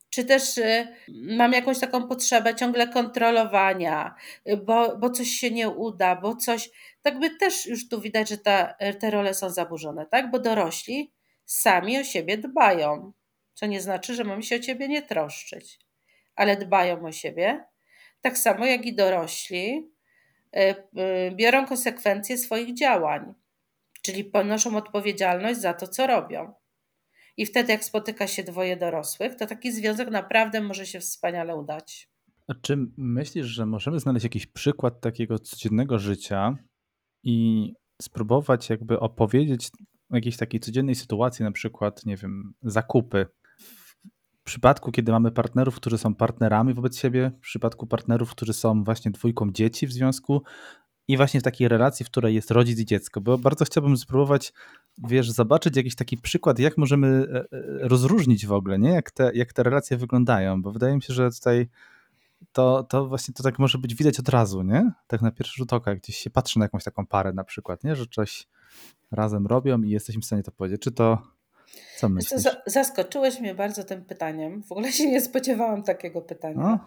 Czy 0.10 0.26
też 0.26 0.58
y, 0.58 0.88
mam 1.38 1.52
jakąś 1.52 1.80
taką 1.80 2.08
potrzebę 2.08 2.56
ciągle 2.56 2.88
kontrolowania, 2.88 4.16
y, 4.50 4.58
bo, 4.58 4.98
bo 4.98 5.10
coś 5.10 5.28
się 5.28 5.52
nie 5.52 5.70
uda, 5.70 6.16
bo 6.16 6.36
coś. 6.36 6.70
Tak 7.02 7.20
by 7.20 7.30
też 7.30 7.66
już 7.66 7.90
tu 7.90 8.02
widać, 8.02 8.30
że 8.30 8.38
ta, 8.38 8.76
te 9.00 9.12
role 9.12 9.34
są 9.34 9.50
zaburzone, 9.50 10.06
tak? 10.06 10.32
Bo 10.32 10.40
dorośli 10.40 11.14
sami 11.46 12.00
o 12.00 12.04
siebie 12.04 12.38
dbają. 12.38 13.14
Co 13.54 13.66
nie 13.66 13.82
znaczy, 13.82 14.16
że 14.16 14.24
mamy 14.24 14.44
się 14.44 14.56
o 14.56 14.60
ciebie 14.60 14.88
nie 14.88 15.02
troszczyć, 15.02 15.80
ale 16.36 16.58
dbają 16.58 17.06
o 17.06 17.12
siebie. 17.12 17.66
Tak 18.22 18.38
samo 18.38 18.66
jak 18.66 18.86
i 18.86 18.96
dorośli 18.96 19.93
biorą 21.36 21.66
konsekwencje 21.66 22.38
swoich 22.38 22.74
działań, 22.74 23.34
czyli 24.02 24.24
ponoszą 24.24 24.78
odpowiedzialność 24.78 25.60
za 25.60 25.74
to, 25.74 25.88
co 25.88 26.08
robią. 26.08 26.54
I 27.38 27.46
wtedy, 27.46 27.72
jak 27.72 27.84
spotyka 27.84 28.28
się 28.28 28.44
dwoje 28.44 28.78
dorosłych, 28.78 29.36
to 29.36 29.46
taki 29.46 29.72
związek 29.72 30.10
naprawdę 30.10 30.62
może 30.62 30.86
się 30.86 31.00
wspaniale 31.00 31.56
udać. 31.56 32.10
A 32.48 32.54
czy 32.62 32.78
myślisz, 32.98 33.46
że 33.46 33.66
możemy 33.66 34.00
znaleźć 34.00 34.24
jakiś 34.24 34.46
przykład 34.46 35.02
takiego 35.02 35.40
codziennego 35.40 36.00
życia 36.00 36.58
i 37.24 37.74
spróbować 38.02 38.70
jakby 38.70 39.00
opowiedzieć 39.00 39.72
o 40.12 40.16
jakiejś 40.16 40.38
takiej 40.38 40.60
codziennej 40.60 40.96
sytuacji, 40.96 41.46
na 41.46 41.52
przykład, 41.52 42.06
nie 42.06 42.18
wiem, 42.18 42.54
zakupy 42.62 43.26
w 44.44 44.46
przypadku, 44.46 44.92
kiedy 44.92 45.12
mamy 45.12 45.32
partnerów, 45.32 45.76
którzy 45.76 45.98
są 45.98 46.16
partnerami 46.16 46.74
wobec 46.74 46.98
siebie, 46.98 47.32
w 47.38 47.40
przypadku 47.40 47.88
partnerów, 47.88 48.32
którzy 48.32 48.54
są 48.54 48.84
właśnie 48.84 49.12
dwójką 49.12 49.52
dzieci 49.52 49.88
w 49.88 49.94
związku, 49.94 50.44
i 51.08 51.18
właśnie 51.18 51.40
w 51.40 51.44
takiej 51.44 51.68
relacji, 51.68 52.06
w 52.06 52.10
której 52.10 52.36
jest 52.36 52.52
rodzic 52.52 52.80
i 52.80 52.86
dziecko, 52.86 53.22
bo 53.22 53.38
bardzo 53.38 53.66
chciałbym 53.66 53.98
spróbować, 53.98 54.54
wiesz, 55.08 55.32
zobaczyć 55.32 55.78
jakiś 55.78 55.96
taki 55.96 56.18
przykład, 56.18 56.60
jak 56.60 56.78
możemy 56.78 57.08
e, 57.08 57.40
e, 57.40 57.46
rozróżnić 57.88 58.46
w 58.46 58.52
ogóle, 58.52 58.80
nie? 58.80 58.90
Jak 58.90 59.12
te, 59.12 59.32
jak 59.34 59.54
te 59.54 59.64
relacje 59.64 59.98
wyglądają, 59.98 60.62
bo 60.62 60.72
wydaje 60.72 60.96
mi 60.96 61.02
się, 61.02 61.14
że 61.14 61.32
tutaj 61.32 61.68
to, 62.52 62.84
to 62.84 63.08
właśnie 63.08 63.34
to 63.34 63.44
tak 63.44 63.60
może 63.60 63.78
być 63.78 63.96
widać 63.96 64.20
od 64.20 64.30
razu, 64.30 64.62
nie? 64.62 64.92
Tak 65.08 65.22
na 65.22 65.32
pierwszy 65.32 65.56
rzut 65.58 65.74
oka, 65.74 65.96
gdzieś 65.96 66.18
się 66.18 66.30
patrzy 66.30 66.60
na 66.60 66.66
jakąś 66.66 66.84
taką 66.84 67.06
parę 67.06 67.34
na 67.34 67.44
przykład, 67.44 67.84
nie? 67.84 67.96
Że 67.96 68.06
coś 68.08 68.48
razem 69.12 69.48
robią 69.48 69.82
i 69.82 69.90
jesteśmy 69.90 70.22
w 70.22 70.26
stanie 70.26 70.44
to 70.44 70.52
powiedzieć. 70.52 70.82
Czy 70.82 70.92
to 70.92 71.33
co 71.98 72.10
myślisz? 72.10 72.42
Zaskoczyłeś 72.66 73.40
mnie 73.40 73.56
bardzo 73.56 73.84
tym 73.84 74.06
pytaniem. 74.06 74.64
W 74.64 74.72
ogóle 74.72 74.92
się 74.92 75.08
nie 75.08 75.22
spodziewałam 75.22 75.84
takiego 75.84 76.22
pytania. 76.22 76.64
O, 76.64 76.80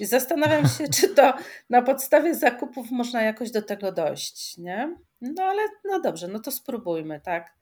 I 0.00 0.06
zastanawiam 0.06 0.68
się, 0.68 0.88
czy 0.88 1.08
to 1.08 1.34
na 1.70 1.82
podstawie 1.82 2.34
zakupów 2.34 2.90
można 2.90 3.22
jakoś 3.22 3.50
do 3.50 3.62
tego 3.62 3.92
dojść, 3.92 4.58
nie? 4.58 4.96
No 5.20 5.42
ale 5.42 5.62
no 5.84 6.00
dobrze, 6.00 6.28
no 6.28 6.38
to 6.38 6.50
spróbujmy, 6.50 7.20
tak? 7.20 7.54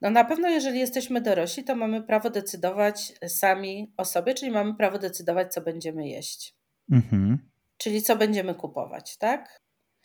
No 0.00 0.10
na 0.10 0.24
pewno 0.24 0.48
jeżeli 0.48 0.78
jesteśmy 0.78 1.20
dorośli, 1.20 1.64
to 1.64 1.76
mamy 1.76 2.02
prawo 2.02 2.30
decydować 2.30 3.12
sami 3.28 3.94
o 3.96 4.04
sobie, 4.04 4.34
czyli 4.34 4.50
mamy 4.50 4.74
prawo 4.74 4.98
decydować, 4.98 5.52
co 5.52 5.60
będziemy 5.60 6.08
jeść. 6.08 6.56
Mhm. 6.92 7.50
Czyli 7.76 8.02
co 8.02 8.16
będziemy 8.16 8.54
kupować, 8.54 9.16
tak? 9.16 9.60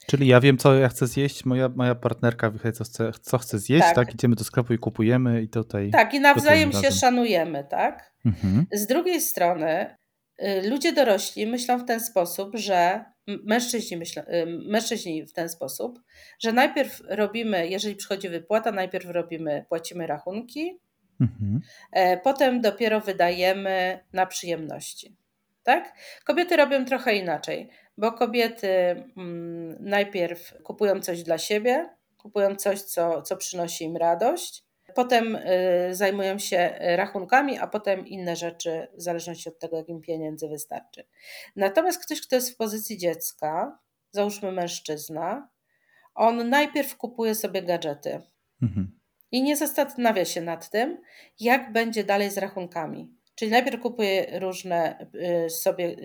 Czyli 0.06 0.28
ja 0.28 0.40
wiem, 0.40 0.58
co 0.58 0.76
ja 0.76 0.90
chcę 0.90 1.08
zjeść, 1.08 1.46
moja, 1.46 1.70
moja 1.70 1.96
partnerka 1.96 2.52
wie, 2.52 2.72
co 2.72 2.84
chce, 2.84 3.12
co 3.22 3.38
chce 3.38 3.60
zjeść, 3.60 3.86
tak. 3.86 3.96
tak? 3.96 4.14
Idziemy 4.14 4.36
do 4.36 4.44
sklepu 4.44 4.74
i 4.74 4.78
kupujemy 4.78 5.42
i 5.42 5.50
tutaj... 5.50 5.92
Tak, 5.92 6.14
i 6.14 6.20
nawzajem 6.20 6.72
się 6.72 6.78
razem. 6.78 6.92
szanujemy, 6.92 7.64
tak? 7.70 8.14
Mhm. 8.26 8.66
Z 8.72 8.88
drugiej 8.88 9.22
strony 9.22 9.96
y, 10.42 10.70
ludzie 10.70 10.94
dorośli 10.94 11.48
myślą 11.48 11.78
w 11.78 11.86
ten 11.86 12.00
sposób, 12.00 12.56
że 12.56 13.06
mężczyźni, 13.28 13.98
myślą, 13.98 14.24
y, 14.24 14.46
mężczyźni 14.68 15.26
w 15.26 15.34
ten 15.34 15.50
sposób, 15.50 16.00
że 16.40 16.54
najpierw 16.54 17.02
robimy, 17.10 17.68
jeżeli 17.68 17.96
przychodzi 17.96 18.30
wypłata, 18.30 18.72
najpierw 18.72 19.10
robimy, 19.10 19.66
płacimy 19.70 20.08
rachunki, 20.08 20.80
mhm. 21.22 21.62
E, 21.92 22.18
potem 22.18 22.62
dopiero 22.62 23.02
wydajemy 23.02 24.00
na 24.14 24.26
przyjemności. 24.26 25.16
Tak? 25.64 25.94
Kobiety 26.26 26.58
robią 26.58 26.86
trochę 26.86 27.16
inaczej 27.16 27.70
bo 27.98 28.12
kobiety 28.12 28.70
mm, 29.18 29.78
najpierw 29.80 30.64
kupują 30.64 31.02
coś 31.02 31.24
dla 31.24 31.38
siebie, 31.38 31.90
kupują 32.18 32.56
coś, 32.56 32.82
co, 32.82 33.22
co 33.22 33.38
przynosi 33.38 33.84
im 33.84 33.98
radość, 33.98 34.68
potem 34.96 35.36
y, 35.36 35.90
zajmują 35.92 36.40
się 36.40 36.78
rachunkami, 36.80 37.58
a 37.58 37.68
potem 37.68 38.08
inne 38.08 38.36
rzeczy, 38.36 38.88
w 38.94 39.02
zależności 39.02 39.50
od 39.50 39.60
tego, 39.60 39.78
jak 39.78 39.90
im 39.90 40.02
pieniędzy 40.02 40.48
wystarczy. 40.48 41.04
Natomiast 41.56 42.06
ktoś, 42.06 42.22
kto 42.22 42.36
jest 42.36 42.54
w 42.54 42.58
pozycji 42.58 42.98
dziecka, 42.98 43.80
załóżmy 44.12 44.52
mężczyzna, 44.52 45.50
on 46.16 46.50
najpierw 46.50 46.98
kupuje 46.98 47.36
sobie 47.36 47.64
gadżety 47.64 48.22
mhm. 48.62 49.00
i 49.32 49.44
nie 49.44 49.58
zastanawia 49.58 50.26
się 50.26 50.42
nad 50.42 50.70
tym, 50.70 51.02
jak 51.40 51.72
będzie 51.72 52.04
dalej 52.04 52.32
z 52.32 52.38
rachunkami. 52.38 53.18
Czyli 53.40 53.52
najpierw 53.52 53.82
kupuje 53.82 54.40
różne, 54.40 55.08
y, 55.46 55.50
sobie 55.50 55.96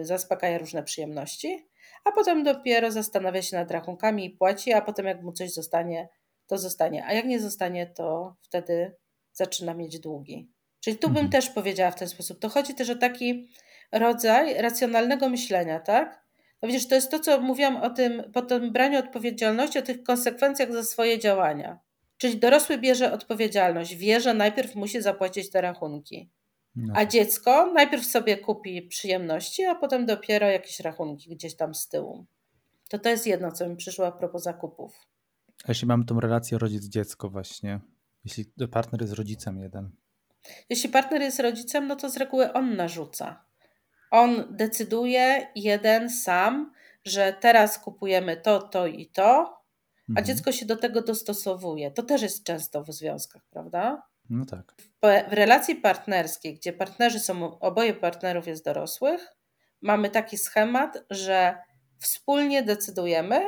y, 0.00 0.04
zaspokaja 0.04 0.58
różne 0.58 0.82
przyjemności, 0.82 1.68
a 2.04 2.12
potem 2.12 2.42
dopiero 2.42 2.90
zastanawia 2.90 3.42
się 3.42 3.56
nad 3.56 3.70
rachunkami 3.70 4.24
i 4.24 4.30
płaci, 4.30 4.72
a 4.72 4.80
potem 4.80 5.06
jak 5.06 5.22
mu 5.22 5.32
coś 5.32 5.52
zostanie, 5.52 6.08
to 6.46 6.58
zostanie. 6.58 7.04
A 7.06 7.12
jak 7.12 7.24
nie 7.24 7.40
zostanie, 7.40 7.86
to 7.86 8.36
wtedy 8.42 8.96
zaczyna 9.32 9.74
mieć 9.74 9.98
długi. 10.00 10.50
Czyli 10.80 10.98
tu 10.98 11.08
bym 11.08 11.16
mhm. 11.16 11.30
też 11.30 11.50
powiedziała 11.50 11.90
w 11.90 11.98
ten 11.98 12.08
sposób. 12.08 12.38
To 12.38 12.48
chodzi 12.48 12.74
też 12.74 12.90
o 12.90 12.94
taki 12.96 13.48
rodzaj 13.92 14.54
racjonalnego 14.54 15.28
myślenia, 15.28 15.80
tak? 15.80 16.22
No 16.62 16.68
widzisz, 16.68 16.88
to 16.88 16.94
jest 16.94 17.10
to, 17.10 17.18
co 17.18 17.40
mówiłam 17.40 17.76
o 17.76 17.90
tym, 17.90 18.22
po 18.32 18.42
tym 18.42 18.72
braniu 18.72 18.98
odpowiedzialności, 18.98 19.78
o 19.78 19.82
tych 19.82 20.02
konsekwencjach 20.02 20.72
za 20.72 20.82
swoje 20.82 21.18
działania. 21.18 21.78
Czyli 22.16 22.38
dorosły 22.38 22.78
bierze 22.78 23.12
odpowiedzialność, 23.12 23.94
wie, 23.94 24.20
że 24.20 24.34
najpierw 24.34 24.74
musi 24.74 25.02
zapłacić 25.02 25.50
te 25.50 25.60
rachunki. 25.60 26.30
No. 26.76 26.94
A 26.96 27.06
dziecko 27.06 27.72
najpierw 27.72 28.06
sobie 28.06 28.36
kupi 28.36 28.82
przyjemności, 28.82 29.64
a 29.64 29.74
potem 29.74 30.06
dopiero 30.06 30.46
jakieś 30.46 30.80
rachunki 30.80 31.36
gdzieś 31.36 31.56
tam 31.56 31.74
z 31.74 31.88
tyłu. 31.88 32.26
To 32.88 32.98
to 32.98 33.08
jest 33.08 33.26
jedno, 33.26 33.52
co 33.52 33.68
mi 33.68 33.76
przyszło 33.76 34.06
a 34.06 34.12
propos 34.12 34.42
zakupów. 34.42 34.92
A 35.64 35.68
jeśli 35.68 35.88
mamy 35.88 36.04
tą 36.04 36.20
relację 36.20 36.58
rodzic-dziecko 36.58 37.30
właśnie, 37.30 37.80
jeśli 38.24 38.44
partner 38.70 39.00
jest 39.00 39.14
rodzicem 39.14 39.58
jeden? 39.58 39.90
Jeśli 40.68 40.88
partner 40.88 41.20
jest 41.20 41.40
rodzicem, 41.40 41.86
no 41.86 41.96
to 41.96 42.10
z 42.10 42.16
reguły 42.16 42.52
on 42.52 42.76
narzuca. 42.76 43.44
On 44.10 44.44
decyduje 44.50 45.46
jeden 45.54 46.10
sam, 46.10 46.72
że 47.04 47.36
teraz 47.40 47.78
kupujemy 47.78 48.36
to, 48.36 48.62
to 48.62 48.86
i 48.86 49.06
to, 49.06 49.62
a 50.08 50.10
mhm. 50.10 50.26
dziecko 50.26 50.52
się 50.52 50.66
do 50.66 50.76
tego 50.76 51.02
dostosowuje. 51.02 51.90
To 51.90 52.02
też 52.02 52.22
jest 52.22 52.44
często 52.44 52.84
w 52.84 52.92
związkach, 52.92 53.42
prawda? 53.50 54.02
No 54.32 54.46
tak. 54.46 54.74
W 55.30 55.32
relacji 55.32 55.76
partnerskiej, 55.76 56.54
gdzie 56.54 56.72
partnerzy 56.72 57.20
są, 57.20 57.58
oboje 57.58 57.94
partnerów 57.94 58.46
jest 58.46 58.64
dorosłych, 58.64 59.36
mamy 59.82 60.10
taki 60.10 60.38
schemat, 60.38 61.04
że 61.10 61.54
wspólnie 61.98 62.62
decydujemy, 62.62 63.40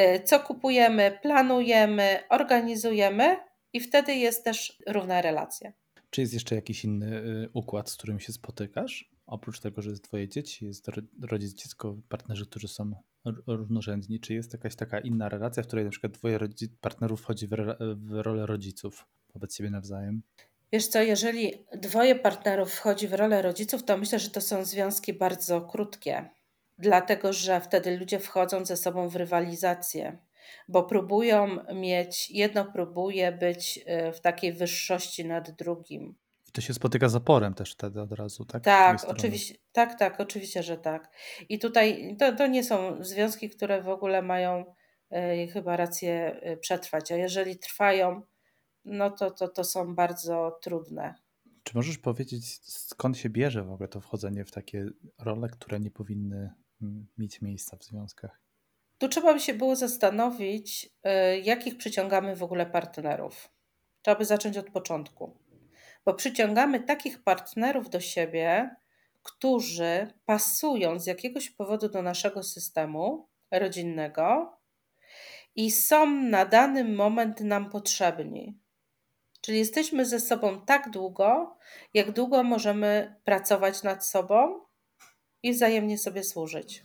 y, 0.00 0.22
co 0.24 0.40
kupujemy, 0.40 1.18
planujemy, 1.22 2.18
organizujemy 2.30 3.36
i 3.72 3.80
wtedy 3.80 4.14
jest 4.14 4.44
też 4.44 4.82
równa 4.86 5.22
relacja. 5.22 5.72
Czy 6.10 6.20
jest 6.20 6.34
jeszcze 6.34 6.54
jakiś 6.54 6.84
inny 6.84 7.16
y, 7.16 7.48
układ, 7.52 7.90
z 7.90 7.96
którym 7.96 8.20
się 8.20 8.32
spotykasz? 8.32 9.10
Oprócz 9.26 9.60
tego, 9.60 9.82
że 9.82 9.90
jest 9.90 10.04
twoje 10.04 10.28
dzieci, 10.28 10.66
jest 10.66 10.90
rodzic, 11.22 11.54
dziecko, 11.54 11.96
partnerzy, 12.08 12.46
którzy 12.46 12.68
są 12.68 12.94
równorzędni, 13.46 14.20
czy 14.20 14.34
jest 14.34 14.52
jakaś 14.52 14.76
taka 14.76 14.98
inna 14.98 15.28
relacja, 15.28 15.62
w 15.62 15.66
której 15.66 15.84
na 15.84 15.90
przykład 15.90 16.12
dwoje 16.12 16.38
partnerów 16.80 17.20
wchodzi 17.20 17.48
w 17.96 18.10
rolę 18.10 18.46
rodziców? 18.46 19.06
Wobec 19.34 19.56
siebie 19.56 19.70
nawzajem? 19.70 20.22
Wiesz 20.72 20.86
co, 20.86 21.02
jeżeli 21.02 21.66
dwoje 21.72 22.14
partnerów 22.14 22.72
wchodzi 22.72 23.08
w 23.08 23.14
rolę 23.14 23.42
rodziców, 23.42 23.84
to 23.84 23.96
myślę, 23.96 24.18
że 24.18 24.30
to 24.30 24.40
są 24.40 24.64
związki 24.64 25.12
bardzo 25.12 25.60
krótkie, 25.60 26.30
dlatego 26.78 27.32
że 27.32 27.60
wtedy 27.60 27.98
ludzie 27.98 28.18
wchodzą 28.18 28.64
ze 28.64 28.76
sobą 28.76 29.08
w 29.08 29.16
rywalizację, 29.16 30.18
bo 30.68 30.82
próbują 30.82 31.56
mieć, 31.74 32.30
jedno 32.30 32.64
próbuje 32.64 33.32
być 33.32 33.78
y, 34.08 34.12
w 34.12 34.20
takiej 34.20 34.52
wyższości 34.52 35.24
nad 35.24 35.50
drugim. 35.50 36.14
I 36.48 36.52
to 36.52 36.60
się 36.60 36.74
spotyka 36.74 37.08
z 37.08 37.14
oporem 37.14 37.54
też 37.54 37.72
wtedy 37.72 38.00
od 38.00 38.12
razu, 38.12 38.44
tak? 38.44 38.64
Tak, 38.64 39.04
oczywiście, 39.06 39.54
tak, 39.72 39.98
tak, 39.98 40.20
oczywiście, 40.20 40.62
że 40.62 40.78
tak. 40.78 41.10
I 41.48 41.58
tutaj 41.58 42.16
to, 42.18 42.32
to 42.32 42.46
nie 42.46 42.64
są 42.64 43.04
związki, 43.04 43.50
które 43.50 43.82
w 43.82 43.88
ogóle 43.88 44.22
mają 44.22 44.64
y, 45.12 45.48
chyba 45.52 45.76
rację 45.76 46.40
y, 46.52 46.56
przetrwać, 46.56 47.12
a 47.12 47.16
jeżeli 47.16 47.58
trwają 47.58 48.22
no 48.84 49.10
to, 49.10 49.30
to, 49.30 49.48
to 49.48 49.64
są 49.64 49.94
bardzo 49.94 50.58
trudne. 50.62 51.14
Czy 51.62 51.76
możesz 51.76 51.98
powiedzieć, 51.98 52.60
skąd 52.62 53.18
się 53.18 53.30
bierze 53.30 53.62
w 53.62 53.72
ogóle 53.72 53.88
to 53.88 54.00
wchodzenie 54.00 54.44
w 54.44 54.50
takie 54.50 54.86
role, 55.18 55.48
które 55.48 55.80
nie 55.80 55.90
powinny 55.90 56.54
mm, 56.82 57.06
mieć 57.18 57.42
miejsca 57.42 57.76
w 57.76 57.84
związkach? 57.84 58.40
Tu 58.98 59.08
trzeba 59.08 59.34
by 59.34 59.40
się 59.40 59.54
było 59.54 59.76
zastanowić, 59.76 60.86
y, 60.86 61.40
jakich 61.40 61.76
przyciągamy 61.78 62.36
w 62.36 62.42
ogóle 62.42 62.66
partnerów. 62.66 63.50
Trzeba 64.02 64.18
by 64.18 64.24
zacząć 64.24 64.56
od 64.56 64.70
początku, 64.70 65.36
bo 66.04 66.14
przyciągamy 66.14 66.80
takich 66.80 67.22
partnerów 67.22 67.90
do 67.90 68.00
siebie, 68.00 68.76
którzy 69.22 70.06
pasują 70.26 70.98
z 70.98 71.06
jakiegoś 71.06 71.50
powodu 71.50 71.88
do 71.88 72.02
naszego 72.02 72.42
systemu 72.42 73.28
rodzinnego 73.50 74.56
i 75.56 75.70
są 75.70 76.10
na 76.10 76.44
dany 76.44 76.84
moment 76.84 77.40
nam 77.40 77.70
potrzebni. 77.70 78.58
Czyli 79.44 79.58
jesteśmy 79.58 80.06
ze 80.06 80.20
sobą 80.20 80.60
tak 80.60 80.90
długo, 80.90 81.56
jak 81.94 82.10
długo 82.10 82.42
możemy 82.42 83.16
pracować 83.24 83.82
nad 83.82 84.06
sobą 84.06 84.60
i 85.42 85.52
wzajemnie 85.52 85.98
sobie 85.98 86.22
służyć. 86.22 86.82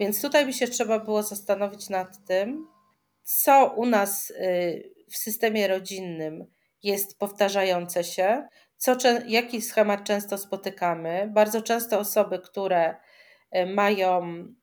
Więc 0.00 0.22
tutaj 0.22 0.46
by 0.46 0.52
się 0.52 0.68
trzeba 0.68 0.98
było 0.98 1.22
zastanowić 1.22 1.88
nad 1.88 2.24
tym, 2.26 2.68
co 3.22 3.74
u 3.76 3.86
nas 3.86 4.30
y, 4.30 4.92
w 5.10 5.16
systemie 5.16 5.68
rodzinnym 5.68 6.46
jest 6.82 7.18
powtarzające 7.18 8.04
się, 8.04 8.48
co, 8.76 8.96
jaki 9.26 9.62
schemat 9.62 10.04
często 10.04 10.38
spotykamy. 10.38 11.30
Bardzo 11.32 11.62
często 11.62 11.98
osoby, 11.98 12.38
które 12.38 12.94
y, 13.56 13.66
mają 13.66 14.34
y, 14.34 14.56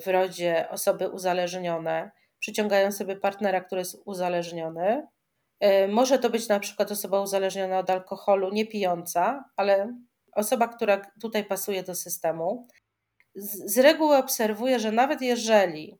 w 0.00 0.06
rodzie 0.06 0.68
osoby 0.70 1.08
uzależnione, 1.08 2.10
przyciągają 2.38 2.92
sobie 2.92 3.16
partnera, 3.16 3.60
który 3.60 3.80
jest 3.80 4.02
uzależniony, 4.04 5.06
może 5.88 6.18
to 6.18 6.30
być 6.30 6.48
na 6.48 6.60
przykład 6.60 6.90
osoba 6.90 7.20
uzależniona 7.20 7.78
od 7.78 7.90
alkoholu, 7.90 8.52
nie 8.52 8.66
pijąca, 8.66 9.44
ale 9.56 9.98
osoba, 10.32 10.68
która 10.68 11.10
tutaj 11.20 11.44
pasuje 11.44 11.82
do 11.82 11.94
systemu. 11.94 12.66
Z, 13.34 13.74
z 13.74 13.78
reguły 13.78 14.16
obserwuję, 14.16 14.80
że 14.80 14.92
nawet 14.92 15.22
jeżeli 15.22 15.98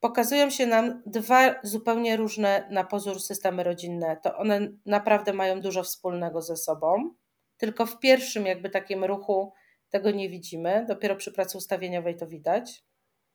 pokazują 0.00 0.50
się 0.50 0.66
nam 0.66 1.02
dwa 1.06 1.54
zupełnie 1.62 2.16
różne 2.16 2.68
na 2.70 2.84
pozór 2.84 3.20
systemy 3.20 3.64
rodzinne, 3.64 4.16
to 4.22 4.36
one 4.36 4.68
naprawdę 4.86 5.32
mają 5.32 5.60
dużo 5.60 5.82
wspólnego 5.82 6.42
ze 6.42 6.56
sobą. 6.56 7.14
Tylko 7.56 7.86
w 7.86 7.98
pierwszym 7.98 8.46
jakby 8.46 8.70
takim 8.70 9.04
ruchu 9.04 9.52
tego 9.90 10.10
nie 10.10 10.28
widzimy, 10.28 10.84
dopiero 10.88 11.16
przy 11.16 11.32
pracy 11.32 11.58
ustawieniowej 11.58 12.16
to 12.16 12.26
widać, 12.26 12.84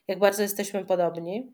jak 0.08 0.20
bardzo 0.20 0.42
jesteśmy 0.42 0.86
podobni. 0.86 1.54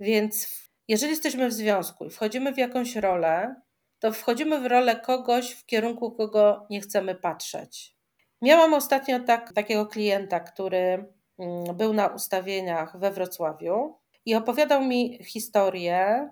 Więc 0.00 0.62
jeżeli 0.92 1.10
jesteśmy 1.10 1.48
w 1.48 1.52
związku 1.52 2.04
i 2.04 2.10
wchodzimy 2.10 2.52
w 2.52 2.58
jakąś 2.58 2.96
rolę, 2.96 3.54
to 3.98 4.12
wchodzimy 4.12 4.60
w 4.60 4.66
rolę 4.66 4.96
kogoś, 4.96 5.52
w 5.52 5.66
kierunku 5.66 6.12
kogo 6.12 6.66
nie 6.70 6.80
chcemy 6.80 7.14
patrzeć. 7.14 7.96
Miałam 8.42 8.74
ostatnio 8.74 9.20
tak, 9.20 9.52
takiego 9.52 9.86
klienta, 9.86 10.40
który 10.40 11.12
mm, 11.38 11.76
był 11.76 11.92
na 11.92 12.06
ustawieniach 12.06 12.98
we 12.98 13.10
Wrocławiu 13.10 13.98
i 14.24 14.34
opowiadał 14.34 14.84
mi 14.84 15.24
historię 15.24 16.30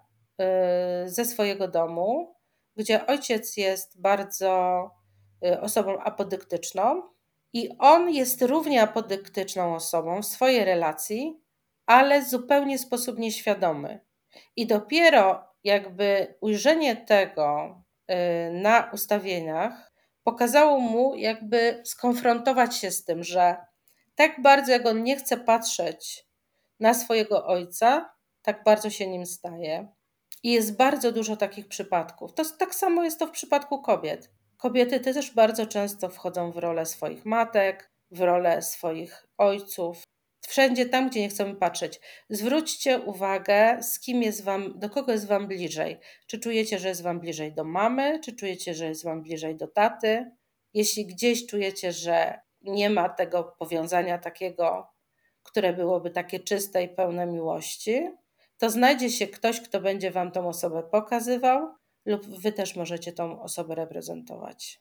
y, 1.04 1.08
ze 1.08 1.24
swojego 1.24 1.68
domu, 1.68 2.34
gdzie 2.76 3.06
ojciec 3.06 3.56
jest 3.56 4.00
bardzo 4.00 4.84
y, 5.46 5.60
osobą 5.60 5.98
apodyktyczną 5.98 7.02
i 7.52 7.68
on 7.78 8.10
jest 8.10 8.42
równie 8.42 8.82
apodyktyczną 8.82 9.74
osobą 9.74 10.22
w 10.22 10.26
swojej 10.26 10.64
relacji, 10.64 11.40
ale 11.86 12.24
zupełnie 12.24 12.78
w 12.78 12.80
sposób 12.80 13.18
nieświadomy. 13.18 14.09
I 14.56 14.66
dopiero 14.66 15.44
jakby 15.64 16.34
ujrzenie 16.40 16.96
tego 16.96 17.82
y, 18.10 18.14
na 18.52 18.90
ustawieniach 18.92 19.92
pokazało 20.22 20.80
mu, 20.80 21.14
jakby 21.16 21.82
skonfrontować 21.84 22.76
się 22.76 22.90
z 22.90 23.04
tym, 23.04 23.24
że 23.24 23.56
tak 24.14 24.42
bardzo 24.42 24.72
jak 24.72 24.86
on 24.86 25.02
nie 25.02 25.16
chce 25.16 25.36
patrzeć 25.36 26.26
na 26.80 26.94
swojego 26.94 27.46
ojca, 27.46 28.14
tak 28.42 28.64
bardzo 28.64 28.90
się 28.90 29.06
nim 29.06 29.26
staje. 29.26 29.88
I 30.42 30.52
jest 30.52 30.76
bardzo 30.76 31.12
dużo 31.12 31.36
takich 31.36 31.68
przypadków. 31.68 32.34
To 32.34 32.44
tak 32.58 32.74
samo 32.74 33.04
jest 33.04 33.18
to 33.18 33.26
w 33.26 33.30
przypadku 33.30 33.82
kobiet. 33.82 34.30
Kobiety 34.56 35.00
też 35.00 35.34
bardzo 35.34 35.66
często 35.66 36.08
wchodzą 36.08 36.52
w 36.52 36.56
rolę 36.56 36.86
swoich 36.86 37.24
matek, 37.24 37.90
w 38.10 38.20
rolę 38.20 38.62
swoich 38.62 39.26
ojców, 39.38 40.02
wszędzie 40.46 40.86
tam, 40.86 41.08
gdzie 41.08 41.20
nie 41.20 41.28
chcemy 41.28 41.54
patrzeć. 41.54 42.00
Zwróćcie 42.30 42.98
uwagę, 42.98 43.82
z 43.82 44.00
kim 44.00 44.22
jest 44.22 44.44
wam, 44.44 44.78
do 44.78 44.90
kogo 44.90 45.12
jest 45.12 45.26
wam 45.26 45.48
bliżej. 45.48 45.98
Czy 46.26 46.38
czujecie, 46.38 46.78
że 46.78 46.88
jest 46.88 47.02
wam 47.02 47.20
bliżej 47.20 47.54
do 47.54 47.64
mamy, 47.64 48.20
czy 48.20 48.36
czujecie, 48.36 48.74
że 48.74 48.86
jest 48.86 49.04
wam 49.04 49.22
bliżej 49.22 49.56
do 49.56 49.68
taty? 49.68 50.30
Jeśli 50.74 51.06
gdzieś 51.06 51.46
czujecie, 51.46 51.92
że 51.92 52.40
nie 52.62 52.90
ma 52.90 53.08
tego 53.08 53.44
powiązania 53.58 54.18
takiego, 54.18 54.88
które 55.42 55.72
byłoby 55.72 56.10
takie 56.10 56.40
czyste 56.40 56.82
i 56.82 56.88
pełne 56.88 57.26
miłości, 57.26 58.10
to 58.58 58.70
znajdzie 58.70 59.10
się 59.10 59.26
ktoś, 59.26 59.60
kto 59.60 59.80
będzie 59.80 60.10
wam 60.10 60.32
tą 60.32 60.48
osobę 60.48 60.82
pokazywał, 60.82 61.74
lub 62.04 62.40
wy 62.40 62.52
też 62.52 62.76
możecie 62.76 63.12
tą 63.12 63.42
osobę 63.42 63.74
reprezentować. 63.74 64.80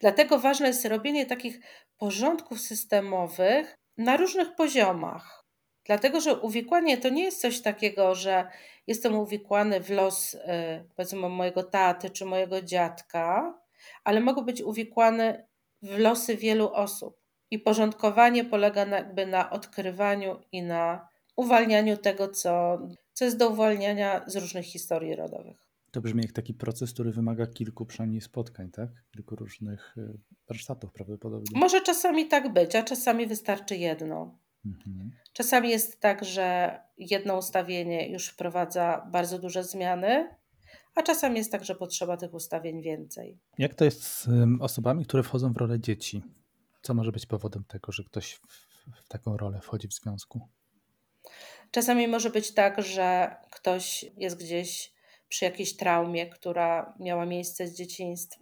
Dlatego 0.00 0.38
ważne 0.38 0.66
jest 0.66 0.84
robienie 0.84 1.26
takich 1.26 1.60
porządków 1.96 2.60
systemowych 2.60 3.79
na 4.00 4.16
różnych 4.16 4.54
poziomach. 4.54 5.44
Dlatego, 5.84 6.20
że 6.20 6.40
uwikłanie 6.40 6.98
to 6.98 7.08
nie 7.08 7.24
jest 7.24 7.40
coś 7.40 7.60
takiego, 7.60 8.14
że 8.14 8.50
jestem 8.86 9.14
uwikłany 9.14 9.80
w 9.80 9.90
los, 9.90 10.34
y, 10.34 10.38
powiedzmy, 10.96 11.28
mojego 11.28 11.62
taty 11.62 12.10
czy 12.10 12.24
mojego 12.24 12.62
dziadka, 12.62 13.54
ale 14.04 14.20
mogę 14.20 14.42
być 14.42 14.62
uwikłany 14.62 15.46
w 15.82 15.98
losy 15.98 16.36
wielu 16.36 16.72
osób. 16.72 17.20
I 17.50 17.58
porządkowanie 17.58 18.44
polega 18.44 18.86
na, 18.86 18.96
jakby 18.96 19.26
na 19.26 19.50
odkrywaniu 19.50 20.40
i 20.52 20.62
na 20.62 21.08
uwalnianiu 21.36 21.96
tego, 21.96 22.28
co, 22.28 22.78
co 23.12 23.24
jest 23.24 23.36
do 23.36 23.48
uwalniania 23.48 24.24
z 24.26 24.36
różnych 24.36 24.66
historii 24.66 25.16
rodowych. 25.16 25.69
To 25.90 26.00
brzmi 26.00 26.22
jak 26.22 26.32
taki 26.32 26.54
proces, 26.54 26.92
który 26.92 27.12
wymaga 27.12 27.46
kilku 27.46 27.86
przynajmniej 27.86 28.20
spotkań, 28.20 28.70
tak? 28.70 28.90
Kilku 29.12 29.36
różnych 29.36 29.94
y, 29.98 30.18
warsztatów 30.48 30.92
prawdopodobnie. 30.92 31.60
Może 31.60 31.80
czasami 31.80 32.28
tak 32.28 32.52
być, 32.52 32.76
a 32.76 32.82
czasami 32.82 33.26
wystarczy 33.26 33.76
jedno. 33.76 34.38
Mhm. 34.66 35.10
Czasami 35.32 35.70
jest 35.70 36.00
tak, 36.00 36.24
że 36.24 36.78
jedno 36.98 37.38
ustawienie 37.38 38.12
już 38.12 38.28
wprowadza 38.28 39.06
bardzo 39.12 39.38
duże 39.38 39.64
zmiany, 39.64 40.28
a 40.94 41.02
czasami 41.02 41.38
jest 41.38 41.52
tak, 41.52 41.64
że 41.64 41.74
potrzeba 41.74 42.16
tych 42.16 42.34
ustawień 42.34 42.82
więcej. 42.82 43.38
Jak 43.58 43.74
to 43.74 43.84
jest 43.84 44.02
z 44.02 44.28
osobami, 44.60 45.04
które 45.04 45.22
wchodzą 45.22 45.52
w 45.52 45.56
rolę 45.56 45.80
dzieci? 45.80 46.22
Co 46.82 46.94
może 46.94 47.12
być 47.12 47.26
powodem 47.26 47.64
tego, 47.64 47.92
że 47.92 48.04
ktoś 48.04 48.34
w, 48.34 48.48
w 49.04 49.08
taką 49.08 49.36
rolę 49.36 49.60
wchodzi 49.62 49.88
w 49.88 49.94
związku? 49.94 50.48
Czasami 51.70 52.08
może 52.08 52.30
być 52.30 52.54
tak, 52.54 52.82
że 52.82 53.36
ktoś 53.50 54.04
jest 54.16 54.38
gdzieś 54.38 54.92
przy 55.30 55.44
jakiejś 55.44 55.76
traumie, 55.76 56.26
która 56.26 56.94
miała 57.00 57.26
miejsce 57.26 57.64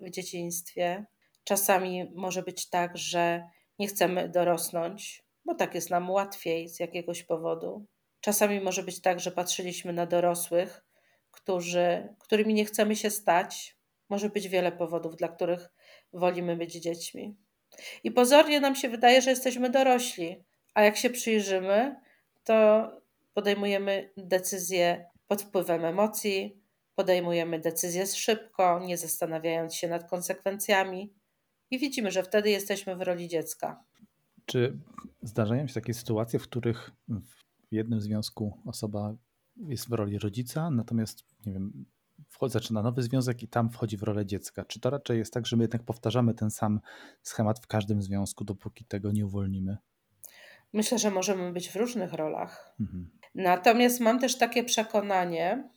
w 0.01 0.11
dzieciństwie. 0.11 1.05
Czasami 1.45 2.11
może 2.15 2.43
być 2.43 2.69
tak, 2.71 2.97
że 2.97 3.49
nie 3.79 3.87
chcemy 3.87 4.29
dorosnąć, 4.29 5.25
bo 5.45 5.55
tak 5.55 5.75
jest 5.75 5.91
nam 5.91 6.11
łatwiej 6.11 6.69
z 6.69 6.81
jakiegoś 6.81 7.23
powodu. 7.23 7.87
Czasami 8.21 8.61
może 8.61 8.83
być 8.83 9.01
tak, 9.01 9.21
że 9.21 9.31
patrzyliśmy 9.31 9.93
na 9.93 10.07
dorosłych, 10.07 10.85
którzy, 11.31 12.09
którymi 12.19 12.55
nie 12.55 12.65
chcemy 12.65 12.97
się 12.97 13.11
stać. 13.11 13.77
Może 14.09 14.31
być 14.31 14.49
wiele 14.49 14.73
powodów, 14.73 15.17
dla 15.17 15.29
których 15.29 15.69
wolimy 16.13 16.57
być 16.57 16.73
dziećmi. 16.73 17.37
I 18.05 18.11
pozornie 18.11 18.61
nam 18.61 18.75
się 18.75 18.89
wydaje, 18.89 19.23
że 19.23 19.31
jesteśmy 19.31 19.71
dorośli, 19.71 20.45
a 20.75 20.83
jak 20.83 20.97
się 20.97 21.11
przyjrzymy, 21.11 21.97
to 22.45 22.89
podejmujemy 23.35 24.11
decyzje 24.17 25.07
pod 25.27 25.43
wpływem 25.43 25.85
emocji, 25.85 26.63
podejmujemy 26.99 27.59
decyzje 27.59 28.07
szybko, 28.07 28.81
nie 28.87 28.97
zastanawiając 28.97 29.75
się 29.75 29.89
nad 29.89 30.11
konsekwencjami, 30.11 31.15
i 31.71 31.79
widzimy, 31.79 32.11
że 32.11 32.23
wtedy 32.23 32.51
jesteśmy 32.51 32.97
w 32.97 33.03
roli 33.03 33.29
dziecka. 33.29 33.85
Czy 34.47 34.79
zdarzają 35.23 35.67
się 35.67 35.75
takie 35.75 35.95
sytuacje, 35.95 36.39
w 36.39 36.43
których 36.43 36.91
w 37.09 37.73
jednym 37.73 38.01
związku 38.01 38.59
osoba 38.67 39.15
jest 39.57 39.89
w 39.89 39.93
roli 39.93 40.19
rodzica, 40.19 40.71
natomiast 40.71 41.25
nie 41.47 41.53
wiem, 41.53 41.87
wchodzi, 42.29 42.53
zaczyna 42.53 42.83
nowy 42.83 43.03
związek 43.03 43.43
i 43.43 43.49
tam 43.49 43.71
wchodzi 43.71 43.97
w 43.97 44.03
rolę 44.03 44.27
dziecka. 44.27 44.65
Czy 44.65 44.81
to 44.81 44.91
raczej 44.91 45.19
jest 45.19 45.33
tak, 45.33 45.47
że 45.47 45.57
my 45.57 45.65
jednak 45.65 45.83
powtarzamy 45.83 46.35
ten 46.35 46.51
sam 46.51 46.81
schemat 47.23 47.61
w 47.61 47.67
każdym 47.67 48.03
związku, 48.03 48.45
dopóki 48.45 48.85
tego 48.85 49.13
nie 49.13 49.27
uwolnimy? 49.27 49.77
Myślę, 50.73 50.99
że 50.99 51.11
możemy 51.11 51.53
być 51.53 51.69
w 51.69 51.77
różnych 51.77 52.13
rolach. 52.13 52.77
Mhm. 52.81 53.11
Natomiast 53.35 54.01
mam 54.01 54.19
też 54.21 54.39
takie 54.39 54.65
przekonanie, 54.65 55.71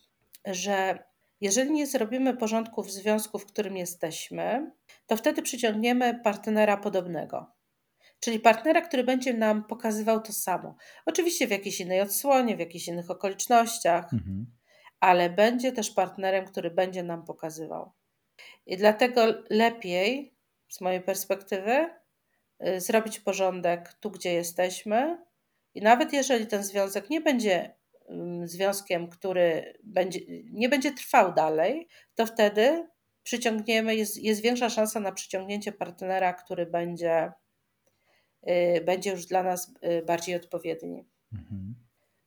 że 0.46 1.11
jeżeli 1.42 1.72
nie 1.72 1.88
zrobimy 1.88 2.38
porządku 2.38 2.84
w 2.84 2.92
związku, 2.92 3.40
w 3.40 3.46
którym 3.46 3.78
jesteśmy, 3.78 4.72
to 5.08 5.18
wtedy 5.18 5.42
przyciągniemy 5.42 6.20
partnera 6.24 6.78
podobnego. 6.78 7.52
Czyli 8.20 8.40
partnera, 8.40 8.82
który 8.82 9.04
będzie 9.04 9.34
nam 9.34 9.64
pokazywał 9.64 10.22
to 10.22 10.34
samo. 10.34 10.76
Oczywiście 11.06 11.48
w 11.48 11.52
jakiejś 11.52 11.80
innej 11.80 12.02
odsłonie, 12.02 12.56
w 12.56 12.60
jakichś 12.60 12.88
innych 12.88 13.12
okolicznościach, 13.12 14.14
mhm. 14.14 14.46
ale 15.00 15.30
będzie 15.30 15.72
też 15.72 15.92
partnerem, 15.92 16.46
który 16.46 16.72
będzie 16.72 17.04
nam 17.04 17.26
pokazywał. 17.26 17.92
I 18.66 18.78
dlatego 18.78 19.22
lepiej, 19.50 20.36
z 20.70 20.82
mojej 20.82 21.02
perspektywy, 21.02 21.90
y, 22.68 22.82
zrobić 22.82 23.20
porządek 23.20 23.94
tu, 23.94 24.12
gdzie 24.12 24.34
jesteśmy. 24.34 25.26
I 25.74 25.82
nawet 25.82 26.14
jeżeli 26.14 26.48
ten 26.48 26.64
związek 26.64 27.10
nie 27.10 27.22
będzie 27.22 27.76
związkiem, 28.44 29.10
który 29.10 29.74
będzie, 29.84 30.20
nie 30.52 30.70
będzie 30.70 30.92
trwał 30.92 31.34
dalej, 31.34 31.88
to 32.16 32.26
wtedy 32.26 32.88
przyciągniemy, 33.24 33.96
jest, 33.96 34.18
jest 34.18 34.42
większa 34.42 34.70
szansa 34.70 35.00
na 35.00 35.12
przyciągnięcie 35.12 35.72
partnera, 35.72 36.34
który 36.34 36.66
będzie, 36.66 37.32
y, 38.50 38.82
będzie 38.86 39.12
już 39.12 39.26
dla 39.26 39.44
nas 39.44 39.74
y, 39.84 40.06
bardziej 40.06 40.36
odpowiedni. 40.36 41.06
Mhm. 41.34 41.76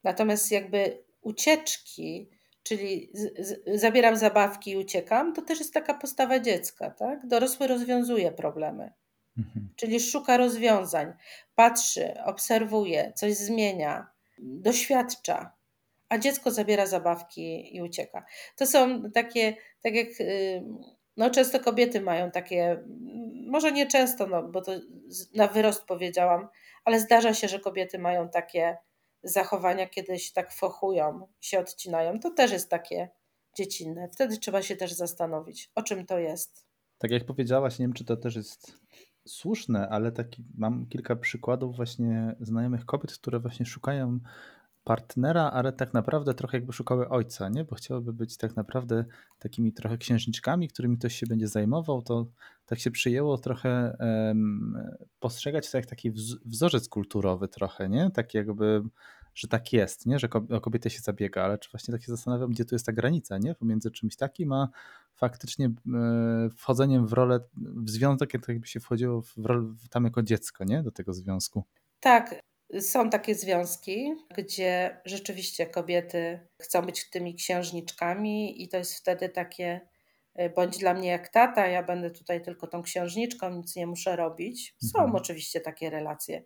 Natomiast 0.05 0.51
jakby 0.51 1.05
ucieczki, 1.21 2.31
czyli 2.63 3.11
z, 3.15 3.47
z, 3.49 3.81
zabieram 3.81 4.17
zabawki 4.17 4.71
i 4.71 4.77
uciekam, 4.77 5.35
to 5.35 5.43
też 5.43 5.59
jest 5.59 5.75
taka 5.75 5.95
postawa 5.95 6.41
dziecka. 6.41 6.91
Tak? 6.91 7.27
Dorosły 7.27 7.67
rozwiązuje 7.67 8.33
problemy. 8.33 8.93
Mhm. 9.39 9.69
Czyli 9.77 10.01
szuka 10.01 10.37
rozwiązań, 10.37 11.13
patrzy, 11.55 12.15
obserwuje, 12.25 13.13
coś 13.17 13.35
zmienia, 13.35 14.07
doświadcza 14.39 15.53
a 16.15 16.19
dziecko 16.19 16.51
zabiera 16.51 16.87
zabawki 16.87 17.77
i 17.77 17.83
ucieka. 17.83 18.25
To 18.57 18.67
są 18.67 19.11
takie, 19.11 19.57
tak 19.83 19.95
jak 19.95 20.21
y, 20.21 20.65
no 21.17 21.31
często 21.31 21.61
kobiety 21.61 22.01
mają 22.01 22.31
takie, 22.31 22.85
może 23.47 23.73
nie 23.73 23.87
często, 23.87 24.27
no, 24.27 24.43
bo 24.43 24.61
to 24.61 24.73
na 25.35 25.47
wyrost 25.47 25.85
powiedziałam, 25.85 26.49
ale 26.85 27.01
zdarza 27.01 27.35
się, 27.35 27.49
że 27.49 27.61
kobiety 27.61 27.99
mają 27.99 28.29
takie 28.29 28.77
zachowania, 29.23 29.89
kiedy 29.89 30.19
się 30.19 30.33
tak 30.33 30.53
fochują, 30.53 31.29
się 31.41 31.59
odcinają. 31.59 32.21
To 32.21 32.31
też 32.31 32.53
jest 32.53 32.71
takie 32.71 33.09
dziecinne. 33.57 34.09
Wtedy 34.09 34.39
trzeba 34.39 34.63
się 34.63 34.77
też 34.77 34.93
zastanowić, 34.93 35.71
o 35.75 35.83
czym 35.83 36.07
to 36.07 36.19
jest. 36.19 36.67
Tak 36.99 37.11
jak 37.11 37.25
powiedziałaś, 37.25 37.79
nie 37.79 37.85
wiem, 37.87 37.93
czy 37.93 38.05
to 38.05 38.17
też 38.17 38.37
jest 38.37 38.73
słuszne, 39.29 39.89
ale 39.89 40.13
taki, 40.13 40.45
mam 40.55 40.87
kilka 40.87 41.17
przykładów 41.17 41.77
właśnie 41.77 42.35
znajomych 42.41 42.85
kobiet, 42.87 43.13
które 43.13 43.41
właśnie 43.41 43.67
szukają 43.67 44.19
partnera, 44.85 45.51
ale 45.51 45.73
tak 45.73 45.95
naprawdę 45.95 46.35
trochę 46.35 46.57
jakby 46.57 46.73
szukały 46.73 47.09
ojca, 47.09 47.49
nie? 47.49 47.65
Bo 47.65 47.75
chciałyby 47.77 48.13
być 48.13 48.37
tak 48.37 48.57
naprawdę 48.57 49.05
takimi 49.39 49.73
trochę 49.73 49.99
księżniczkami, 49.99 50.69
którymi 50.69 50.99
ktoś 50.99 51.15
się 51.15 51.27
będzie 51.27 51.49
zajmował, 51.49 52.03
to 52.03 52.27
tak 52.67 52.79
się 52.79 52.91
przyjęło 52.91 53.39
trochę 53.39 53.97
um, 54.01 54.79
postrzegać 55.21 55.71
to 55.71 55.79
jak 55.79 55.87
taki 55.87 56.11
wzorzec 56.45 56.89
kulturowy 56.89 57.49
trochę, 57.49 57.89
nie? 57.89 58.11
Tak 58.11 58.35
jakby 58.35 58.83
że 59.35 59.49
tak 59.49 59.73
jest, 59.73 60.07
nie? 60.07 60.19
że 60.19 60.29
o 60.51 60.61
kobietę 60.61 60.91
się 60.91 61.01
zabiega, 61.01 61.45
ale 61.45 61.59
czy 61.59 61.71
właśnie 61.71 61.93
tak 61.93 62.03
się 62.03 62.13
zastanawiam, 62.13 62.51
gdzie 62.51 62.65
tu 62.65 62.75
jest 62.75 62.87
ta 62.87 62.93
granica 62.93 63.39
nie? 63.39 63.55
pomiędzy 63.55 63.91
czymś 63.91 64.17
takim, 64.17 64.53
a 64.53 64.69
faktycznie 65.15 65.67
e, 65.67 66.51
wchodzeniem 66.57 67.07
w 67.07 67.13
rolę, 67.13 67.41
w 67.57 67.91
związek, 67.91 68.35
jakby 68.49 68.67
się 68.67 68.81
wchodziło 68.81 69.23
w 69.23 69.47
rolę 69.47 69.75
tam 69.91 70.05
jako 70.05 70.23
dziecko, 70.23 70.65
nie? 70.65 70.83
Do 70.83 70.91
tego 70.91 71.13
związku. 71.15 71.65
Tak, 72.01 72.35
są 72.81 73.11
takie 73.11 73.35
związki, 73.35 74.15
gdzie 74.37 75.01
rzeczywiście 75.05 75.67
kobiety 75.67 76.49
chcą 76.63 76.83
być 76.83 77.11
tymi 77.11 77.35
księżniczkami 77.35 78.63
i 78.63 78.69
to 78.69 78.77
jest 78.77 78.95
wtedy 78.95 79.29
takie 79.29 79.81
e, 80.35 80.51
bądź 80.51 80.79
dla 80.79 80.95
mnie 80.95 81.09
jak 81.09 81.29
tata, 81.29 81.67
ja 81.67 81.83
będę 81.83 82.11
tutaj 82.11 82.43
tylko 82.43 82.67
tą 82.67 82.83
księżniczką, 82.83 83.51
nic 83.51 83.77
nie 83.77 83.87
muszę 83.87 84.17
robić. 84.17 84.75
Są 84.83 84.99
mhm. 84.99 85.17
oczywiście 85.17 85.61
takie 85.61 85.91
relacje, 85.91 86.43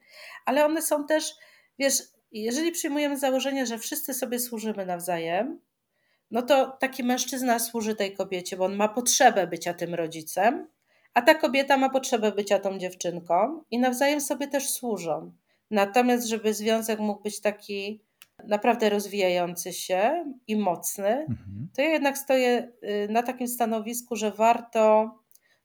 ale 0.47 0.65
one 0.65 0.83
są 0.83 1.07
też, 1.07 1.35
wiesz, 1.79 2.03
jeżeli 2.33 2.73
przyjmujemy 2.73 3.19
założenie, 3.19 3.67
że 3.67 3.79
wszyscy 3.79 4.15
sobie 4.15 4.39
służymy 4.39 4.87
nawzajem, 4.87 5.61
no 6.31 6.43
to 6.43 6.77
taki 6.81 7.05
mężczyzna 7.05 7.59
służy 7.59 7.95
tej 7.95 8.15
kobiecie, 8.15 8.57
bo 8.57 8.65
on 8.65 8.77
ma 8.77 8.89
potrzebę 8.89 9.47
bycia 9.47 9.75
tym 9.75 9.95
rodzicem, 9.95 10.69
a 11.15 11.23
ta 11.23 11.35
kobieta 11.35 11.77
ma 11.77 11.91
potrzebę 11.91 12.33
bycia 12.33 12.59
tą 12.59 12.79
dziewczynką 12.79 13.65
i 13.71 13.79
nawzajem 13.79 14.21
sobie 14.21 14.49
też 14.49 14.71
służą. 14.71 15.33
Natomiast, 15.71 16.29
żeby 16.29 16.55
związek 16.55 17.01
mógł 17.01 17.23
być 17.23 17.41
taki 17.41 18.03
naprawdę 18.45 18.91
rozwijający 18.91 19.73
się 19.73 20.25
i 20.47 20.57
mocny, 20.57 21.09
mhm. 21.09 21.69
to 21.77 21.83
ja 21.83 21.89
jednak 21.89 22.19
stoję 22.19 22.73
y, 22.85 23.09
na 23.13 23.23
takim 23.23 23.49
stanowisku, 23.49 24.17
że 24.17 24.31
warto 24.31 25.11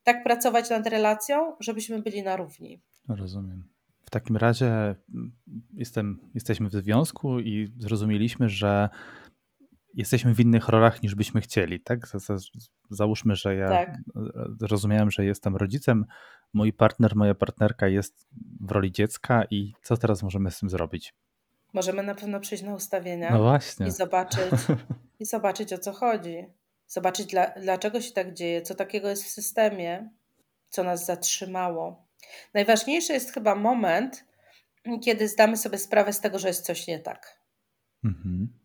tak 0.04 0.24
pracować 0.24 0.70
nad 0.70 0.88
relacją, 0.88 1.56
żebyśmy 1.60 2.02
byli 2.02 2.24
na 2.24 2.36
równi. 2.36 2.82
Rozumiem. 3.10 3.63
W 4.06 4.10
takim 4.10 4.38
razie 4.38 4.68
mm, 4.68 5.32
jestem, 5.74 6.20
jesteśmy 6.34 6.70
w 6.70 6.74
związku 6.74 7.39
i 7.39 7.74
zrozumieliśmy, 7.78 8.50
że 8.50 8.89
jesteśmy 9.93 10.34
w 10.36 10.39
innych 10.39 10.69
rolach 10.69 11.03
niż 11.03 11.15
byśmy 11.15 11.41
chcieli, 11.41 11.79
tak? 11.79 11.99
Załóżmy, 12.89 13.36
że 13.36 13.56
ja 13.56 13.69
tak. 13.69 13.97
rozumiałem, 14.62 15.12
że 15.12 15.25
jestem 15.25 15.56
rodzicem, 15.56 16.06
mój 16.53 16.73
partner, 16.73 17.15
moja 17.15 17.36
partnerka 17.36 17.88
jest 17.88 18.27
w 18.62 18.71
roli 18.71 18.91
dziecka 18.91 19.43
i 19.49 19.73
co 19.84 19.97
teraz 19.97 20.23
możemy 20.23 20.51
z 20.51 20.60
tym 20.60 20.69
zrobić? 20.69 21.13
Możemy 21.73 22.03
na 22.03 22.15
pewno 22.15 22.39
przyjść 22.39 22.63
na 22.63 22.73
ustawienia 22.73 23.32
no 23.32 23.41
właśnie. 23.41 23.88
i 23.88 23.91
zobaczyć, 23.91 24.51
i 25.19 25.25
zobaczyć 25.25 25.73
o 25.73 25.77
co 25.77 25.93
chodzi. 25.93 26.45
Zobaczyć, 26.88 27.25
dla, 27.32 27.47
dlaczego 27.62 28.01
się 28.01 28.12
tak 28.12 28.34
dzieje, 28.34 28.62
co 28.62 28.75
takiego 28.75 29.10
jest 29.10 29.23
w 29.23 29.27
systemie, 29.27 30.10
co 30.69 30.84
nas 30.84 31.06
zatrzymało. 31.06 32.08
Najważniejszy 32.53 33.13
jest 33.13 33.34
chyba 33.34 33.56
moment, 33.56 34.25
kiedy 35.03 35.27
zdamy 35.27 35.58
sobie 35.58 35.77
sprawę 35.77 36.13
z 36.13 36.19
tego, 36.19 36.39
że 36.39 36.47
jest 36.47 36.65
coś 36.65 36.88
nie 36.88 36.99
tak. 36.99 37.39
Mhm 38.03 38.62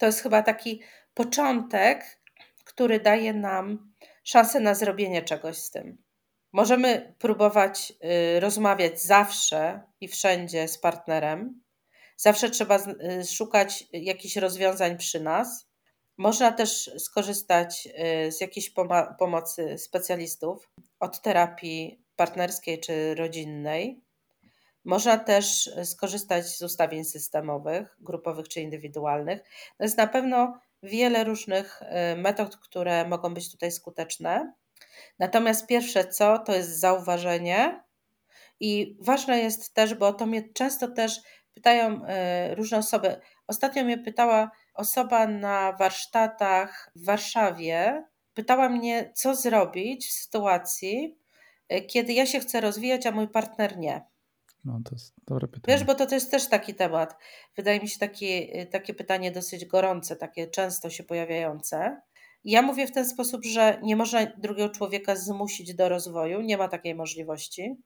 to 0.00 0.06
jest 0.06 0.20
chyba 0.20 0.42
taki 0.42 0.80
początek, 1.14 2.20
który 2.64 3.00
daje 3.00 3.32
nam 3.32 3.92
szansę 4.24 4.60
na 4.60 4.74
zrobienie 4.74 5.22
czegoś 5.22 5.56
z 5.56 5.70
tym. 5.70 6.02
Możemy 6.52 7.14
próbować 7.18 7.92
y, 8.36 8.40
rozmawiać 8.40 9.02
zawsze 9.02 9.80
i 10.00 10.08
wszędzie 10.08 10.68
z 10.68 10.78
partnerem. 10.78 11.62
Zawsze 12.16 12.50
trzeba 12.50 12.78
y, 12.78 13.26
szukać 13.26 13.84
jakichś 13.92 14.36
rozwiązań 14.36 14.96
przy 14.96 15.20
nas. 15.20 15.68
Można 16.16 16.52
też 16.52 16.90
skorzystać 16.98 17.88
y, 18.26 18.32
z 18.32 18.40
jakiejś 18.40 18.74
pomocy 19.18 19.78
specjalistów 19.78 20.70
od 21.00 21.22
terapii 21.22 22.04
partnerskiej 22.16 22.80
czy 22.80 23.14
rodzinnej. 23.14 24.04
Można 24.84 25.18
też 25.18 25.68
e, 25.76 25.84
skorzystać 25.84 26.46
z 26.46 26.62
ustawień 26.62 27.04
systemowych, 27.04 27.96
grupowych 28.00 28.48
czy 28.48 28.60
indywidualnych. 28.60 29.40
To 29.78 29.84
jest 29.84 29.96
na 29.96 30.06
pewno 30.06 30.60
wiele 30.82 31.24
różnych 31.24 31.82
e, 31.82 32.16
metod, 32.16 32.56
które 32.56 33.08
mogą 33.08 33.34
być 33.34 33.52
tutaj 33.52 33.72
skuteczne. 33.72 34.52
Natomiast 35.18 35.66
pierwsze 35.66 36.04
co, 36.04 36.38
to 36.38 36.54
jest 36.54 36.80
zauważenie. 36.80 37.84
I 38.60 38.96
ważne 39.00 39.38
jest 39.38 39.74
też, 39.74 39.94
bo 39.94 40.12
to 40.12 40.26
mnie 40.26 40.48
często 40.52 40.88
też 40.88 41.20
pytają 41.54 42.04
e, 42.04 42.54
różne 42.54 42.78
osoby. 42.78 43.20
Ostatnio 43.46 43.84
mnie 43.84 43.98
pytała 43.98 44.50
osoba 44.74 45.26
na 45.26 45.72
warsztatach 45.72 46.90
w 46.96 47.04
Warszawie. 47.04 48.04
Pytała 48.34 48.68
mnie, 48.68 49.12
co 49.14 49.34
zrobić 49.34 50.08
w 50.08 50.12
sytuacji, 50.12 51.18
kiedy 51.88 52.12
ja 52.12 52.26
się 52.26 52.40
chcę 52.40 52.60
rozwijać, 52.60 53.06
a 53.06 53.10
mój 53.10 53.28
partner 53.28 53.78
nie. 53.78 54.09
No, 54.64 54.80
to 54.84 54.94
jest 54.94 55.14
dobre 55.26 55.48
pytanie. 55.48 55.78
Wiesz, 55.78 55.86
bo 55.86 55.94
to, 55.94 56.14
jest 56.14 56.30
też 56.30 56.48
taki 56.48 56.74
temat. 56.74 57.16
Wydaje 57.56 57.80
mi 57.80 57.88
się 57.88 57.98
takie, 57.98 58.66
takie 58.66 58.94
pytanie 58.94 59.32
dosyć 59.32 59.64
gorące, 59.64 60.16
takie 60.16 60.46
często 60.46 60.90
się 60.90 61.04
pojawiające. 61.04 62.00
Ja 62.44 62.62
mówię 62.62 62.86
w 62.86 62.92
ten 62.92 63.08
sposób, 63.08 63.44
że 63.44 63.80
nie 63.82 63.96
można 63.96 64.26
drugiego 64.26 64.68
człowieka 64.68 65.16
zmusić 65.16 65.74
do 65.74 65.88
rozwoju, 65.88 66.40
nie 66.40 66.58
ma 66.58 66.68
takiej 66.68 66.94
możliwości. 66.94 67.76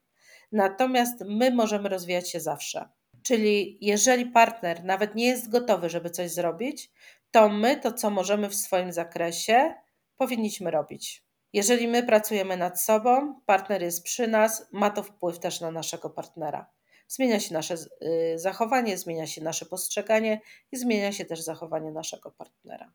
Natomiast 0.51 1.23
my 1.27 1.51
możemy 1.51 1.89
rozwijać 1.89 2.31
się 2.31 2.39
zawsze. 2.39 2.89
Czyli 3.23 3.77
jeżeli 3.81 4.25
partner 4.25 4.83
nawet 4.83 5.15
nie 5.15 5.25
jest 5.25 5.49
gotowy, 5.49 5.89
żeby 5.89 6.09
coś 6.09 6.31
zrobić, 6.31 6.91
to 7.31 7.49
my 7.49 7.77
to, 7.77 7.91
co 7.91 8.09
możemy 8.09 8.49
w 8.49 8.55
swoim 8.55 8.91
zakresie, 8.91 9.73
powinniśmy 10.17 10.71
robić. 10.71 11.24
Jeżeli 11.55 11.87
my 11.87 12.03
pracujemy 12.03 12.57
nad 12.57 12.81
sobą, 12.81 13.41
partner 13.45 13.81
jest 13.81 14.03
przy 14.03 14.27
nas, 14.27 14.69
ma 14.73 14.89
to 14.89 15.03
wpływ 15.03 15.39
też 15.39 15.61
na 15.61 15.71
naszego 15.71 16.09
partnera. 16.09 16.69
Zmienia 17.07 17.39
się 17.39 17.53
nasze 17.53 17.75
y, 17.75 18.39
zachowanie, 18.39 18.97
zmienia 18.97 19.27
się 19.27 19.43
nasze 19.43 19.65
postrzeganie 19.65 20.41
i 20.71 20.77
zmienia 20.77 21.11
się 21.11 21.25
też 21.25 21.41
zachowanie 21.41 21.91
naszego 21.91 22.31
partnera. 22.31 22.93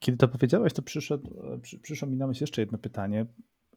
Kiedy 0.00 0.18
to 0.18 0.28
powiedziałeś, 0.28 0.72
to 0.72 0.82
przyszedł, 0.82 1.58
przyszło 1.82 2.08
mi 2.08 2.16
na 2.16 2.26
myśl 2.26 2.42
jeszcze 2.42 2.62
jedno 2.62 2.78
pytanie. 2.78 3.26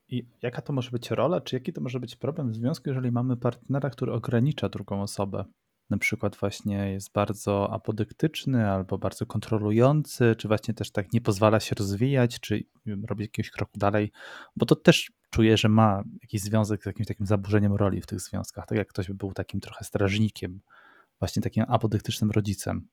I 0.08 0.28
jaka 0.42 0.62
to 0.62 0.74
może 0.74 0.92
być 0.92 1.12
rola, 1.12 1.42
czy 1.42 1.56
jaki 1.56 1.74
to 1.74 1.82
może 1.82 2.00
być 2.00 2.16
problem 2.16 2.52
w 2.52 2.56
związku, 2.56 2.90
jeżeli 2.90 3.12
mamy 3.12 3.38
partnera, 3.38 3.90
który 3.90 4.14
ogranicza 4.14 4.70
drugą 4.70 5.02
osobę? 5.02 5.46
Na 5.92 5.98
przykład 5.98 6.36
właśnie 6.36 6.92
jest 6.92 7.12
bardzo 7.12 7.74
apodyktyczny 7.74 8.70
albo 8.70 8.98
bardzo 8.98 9.26
kontrolujący, 9.26 10.36
czy 10.38 10.48
właśnie 10.48 10.74
też 10.74 10.92
tak 10.92 11.14
nie 11.14 11.22
pozwala 11.22 11.60
się 11.60 11.76
rozwijać, 11.76 12.40
czy 12.40 12.64
wiem, 12.86 13.06
robi 13.06 13.24
jakiegoś 13.24 13.52
kroku 13.52 13.80
dalej, 13.80 14.12
bo 14.56 14.66
to 14.66 14.76
też 14.76 15.12
czuję, 15.30 15.58
że 15.58 15.70
ma 15.70 16.04
jakiś 16.22 16.42
związek 16.42 16.84
z 16.84 16.86
jakimś 16.86 17.08
takim 17.08 17.26
zaburzeniem 17.26 17.74
roli 17.74 18.02
w 18.02 18.08
tych 18.08 18.20
związkach, 18.20 18.66
tak 18.68 18.78
jak 18.78 18.88
ktoś 18.88 19.08
by 19.08 19.14
był 19.14 19.34
takim 19.34 19.60
trochę 19.60 19.86
strażnikiem, 19.86 20.62
właśnie 21.20 21.42
takim 21.42 21.66
apodyktycznym 21.68 22.32
rodzicem. 22.32 22.88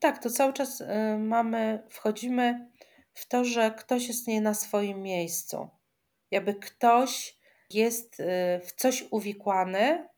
Tak, 0.00 0.22
to 0.22 0.30
cały 0.30 0.52
czas 0.52 0.80
y, 0.80 0.86
mamy, 1.18 1.82
wchodzimy 1.88 2.70
w 3.14 3.28
to, 3.28 3.44
że 3.44 3.70
ktoś 3.70 4.08
jest 4.08 4.26
nie 4.26 4.40
na 4.40 4.54
swoim 4.54 5.02
miejscu. 5.02 5.68
Jakby 6.30 6.54
ktoś 6.54 7.38
jest 7.70 8.20
y, 8.20 8.24
w 8.64 8.72
coś 8.72 9.04
uwikłany 9.10 10.08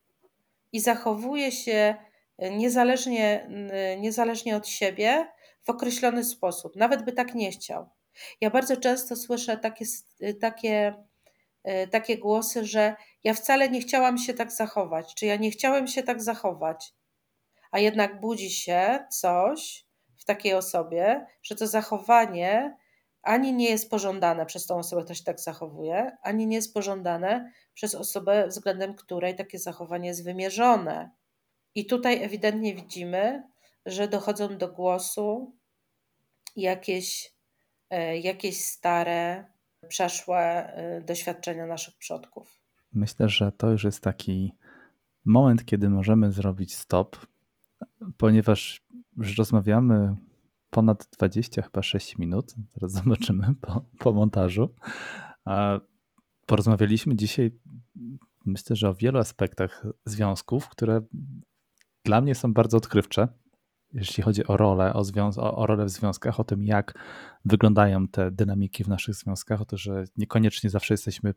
i 0.73 0.81
zachowuje 0.81 1.53
się 1.53 1.95
niezależnie, 2.39 3.51
niezależnie 3.99 4.57
od 4.57 4.69
siebie 4.69 5.29
w 5.63 5.71
określony 5.71 6.25
sposób, 6.25 6.77
nawet 6.77 7.05
by 7.05 7.13
tak 7.13 7.35
nie 7.35 7.51
chciał. 7.51 7.89
Ja 8.41 8.51
bardzo 8.51 8.77
często 8.77 9.17
słyszę 9.17 9.57
takie, 9.57 9.85
takie, 10.41 10.95
e, 11.65 11.87
takie 11.87 12.19
głosy, 12.19 12.65
że 12.65 12.97
ja 13.25 13.35
wcale 13.35 13.69
nie 13.69 13.81
chciałam 13.81 14.19
się 14.19 14.35
tak 14.35 14.53
zachować, 14.53 15.15
czy 15.15 15.27
ja 15.27 15.37
nie 15.37 15.51
chciałem 15.51 15.87
się 15.87 16.03
tak 16.03 16.23
zachować, 16.23 16.95
a 17.71 17.79
jednak 17.79 18.21
budzi 18.21 18.51
się 18.51 19.07
coś 19.11 19.87
w 20.19 20.25
takiej 20.25 20.55
osobie, 20.55 21.27
że 21.43 21.55
to 21.55 21.67
zachowanie 21.67 22.77
ani 23.23 23.53
nie 23.53 23.71
jest 23.71 23.91
pożądane 23.91 24.47
przez 24.47 24.67
tą 24.67 24.79
osobę, 24.79 25.03
która 25.03 25.15
się 25.15 25.25
tak 25.25 25.41
zachowuje, 25.41 26.17
ani 26.23 26.47
nie 26.47 26.57
jest 26.57 26.75
pożądane 26.75 27.53
przez 27.75 27.95
osobę, 27.95 28.47
względem 28.49 28.95
której 28.95 29.37
takie 29.37 29.59
zachowanie 29.59 30.09
jest 30.09 30.25
wymierzone. 30.25 31.11
I 31.77 31.87
tutaj 31.87 32.23
ewidentnie 32.23 32.75
widzimy, 32.75 33.43
że 33.87 34.09
dochodzą 34.09 34.59
do 34.59 34.69
głosu 34.69 35.55
jakieś, 36.57 37.33
e, 37.91 38.19
jakieś 38.19 38.61
stare, 38.65 39.45
przeszłe 39.89 40.39
e, 40.39 41.01
doświadczenia 41.01 41.67
naszych 41.67 41.97
przodków. 41.97 42.61
Myślę, 42.93 43.29
że 43.29 43.53
to 43.53 43.71
już 43.71 43.85
jest 43.85 44.01
taki 44.01 44.53
moment, 45.25 45.65
kiedy 45.65 45.91
możemy 45.91 46.33
zrobić 46.33 46.77
stop, 46.77 47.27
ponieważ 48.17 48.83
już 49.17 49.39
rozmawiamy 49.39 50.17
ponad 50.71 51.09
20, 51.13 51.63
chyba 51.63 51.83
6 51.83 52.19
minut. 52.19 52.55
Teraz 52.75 52.93
zobaczymy 52.93 53.55
po, 53.61 53.85
po 53.99 54.13
montażu. 54.13 54.75
Porozmawialiśmy 56.47 57.17
dzisiaj, 57.17 57.51
myślę, 58.47 58.77
że 58.77 58.89
o 58.89 58.95
wielu 58.95 59.19
aspektach 59.19 59.87
związków, 60.05 60.69
które 60.69 61.01
dla 62.07 62.21
mnie 62.21 62.35
są 62.35 62.53
bardzo 62.53 62.77
odkrywcze, 62.77 63.29
jeśli 63.93 64.23
chodzi 64.23 64.47
o 64.47 64.57
rolę, 64.57 64.95
o, 64.95 65.01
związ- 65.01 65.39
o, 65.39 65.57
o 65.57 65.67
rolę 65.67 65.85
w 65.85 65.91
związkach, 65.91 66.41
o 66.41 66.45
tym, 66.45 66.65
jak 66.65 66.95
wyglądają 67.45 68.09
te 68.09 68.31
dynamiki 68.31 68.85
w 68.85 68.89
naszych 68.89 69.15
związkach, 69.15 69.61
o 69.61 69.65
to, 69.65 69.77
że 69.77 70.05
niekoniecznie 70.17 70.71
zawsze 70.71 70.95
jesteśmy 70.95 71.35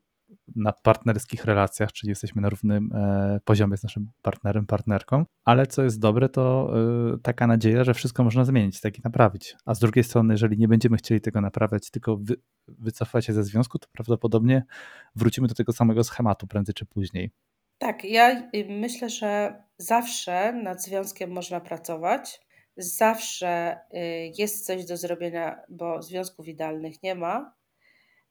na 0.56 0.74
partnerskich 0.74 1.46
relacjach, 1.46 1.92
czyli 1.92 2.10
jesteśmy 2.10 2.42
na 2.42 2.50
równym 2.50 2.90
e, 2.94 3.40
poziomie 3.46 3.78
z 3.78 3.84
naszym 3.84 4.12
partnerem, 4.22 4.66
partnerką, 4.66 5.26
ale 5.46 5.68
co 5.68 5.84
jest 5.84 6.00
dobre, 6.00 6.30
to 6.30 6.74
e, 7.14 7.18
taka 7.18 7.48
nadzieja, 7.48 7.84
że 7.84 7.94
wszystko 7.94 8.24
można 8.24 8.46
zmienić, 8.46 8.82
tak 8.82 9.00
i 9.00 9.02
naprawić. 9.04 9.56
A 9.66 9.74
z 9.74 9.80
drugiej 9.80 10.04
strony, 10.04 10.34
jeżeli 10.34 10.58
nie 10.58 10.68
będziemy 10.68 10.98
chcieli 10.98 11.22
tego 11.22 11.42
naprawiać, 11.42 11.92
tylko 11.92 12.18
wy, 12.18 12.36
wycofać 12.68 13.26
się 13.26 13.34
ze 13.34 13.44
związku, 13.44 13.80
to 13.80 13.88
prawdopodobnie 13.92 14.64
wrócimy 15.16 15.48
do 15.48 15.56
tego 15.56 15.74
samego 15.74 16.04
schematu 16.04 16.48
prędzej 16.48 16.74
czy 16.74 16.86
później. 16.86 17.32
Tak, 17.80 18.04
ja 18.04 18.50
myślę, 18.70 19.10
że 19.10 19.64
zawsze 19.78 20.54
nad 20.54 20.84
związkiem 20.84 21.32
można 21.32 21.60
pracować. 21.60 22.42
Zawsze 22.78 23.80
y, 23.94 23.98
jest 24.38 24.66
coś 24.66 24.86
do 24.86 24.98
zrobienia, 24.98 25.60
bo 25.70 26.02
związków 26.02 26.48
idealnych 26.48 27.04
nie 27.04 27.16
ma. 27.16 27.54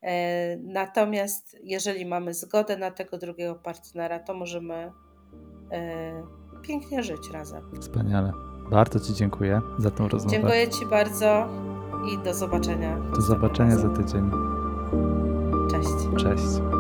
E, 0.03 0.57
natomiast 0.57 1.57
jeżeli 1.63 2.07
mamy 2.07 2.35
zgodę 2.35 2.77
na 2.77 2.91
tego 2.91 3.19
drugiego 3.19 3.55
partnera, 3.55 4.19
to 4.19 4.35
możemy 4.35 4.93
e, 5.73 6.23
pięknie 6.63 7.03
żyć 7.03 7.31
razem. 7.33 7.81
Wspaniale. 7.81 8.33
Bardzo 8.71 9.01
Ci 9.01 9.15
dziękuję 9.15 9.61
za 9.79 9.91
tą 9.91 10.09
rozmowę. 10.09 10.37
Dziękuję 10.37 10.69
Ci 10.69 10.87
bardzo 10.87 11.49
i 12.13 12.25
do 12.25 12.35
zobaczenia. 12.35 12.99
Do 13.15 13.21
zobaczenia 13.21 13.77
za 13.77 13.89
tydzień. 13.89 14.31
Cześć. 15.71 16.23
Cześć. 16.23 16.78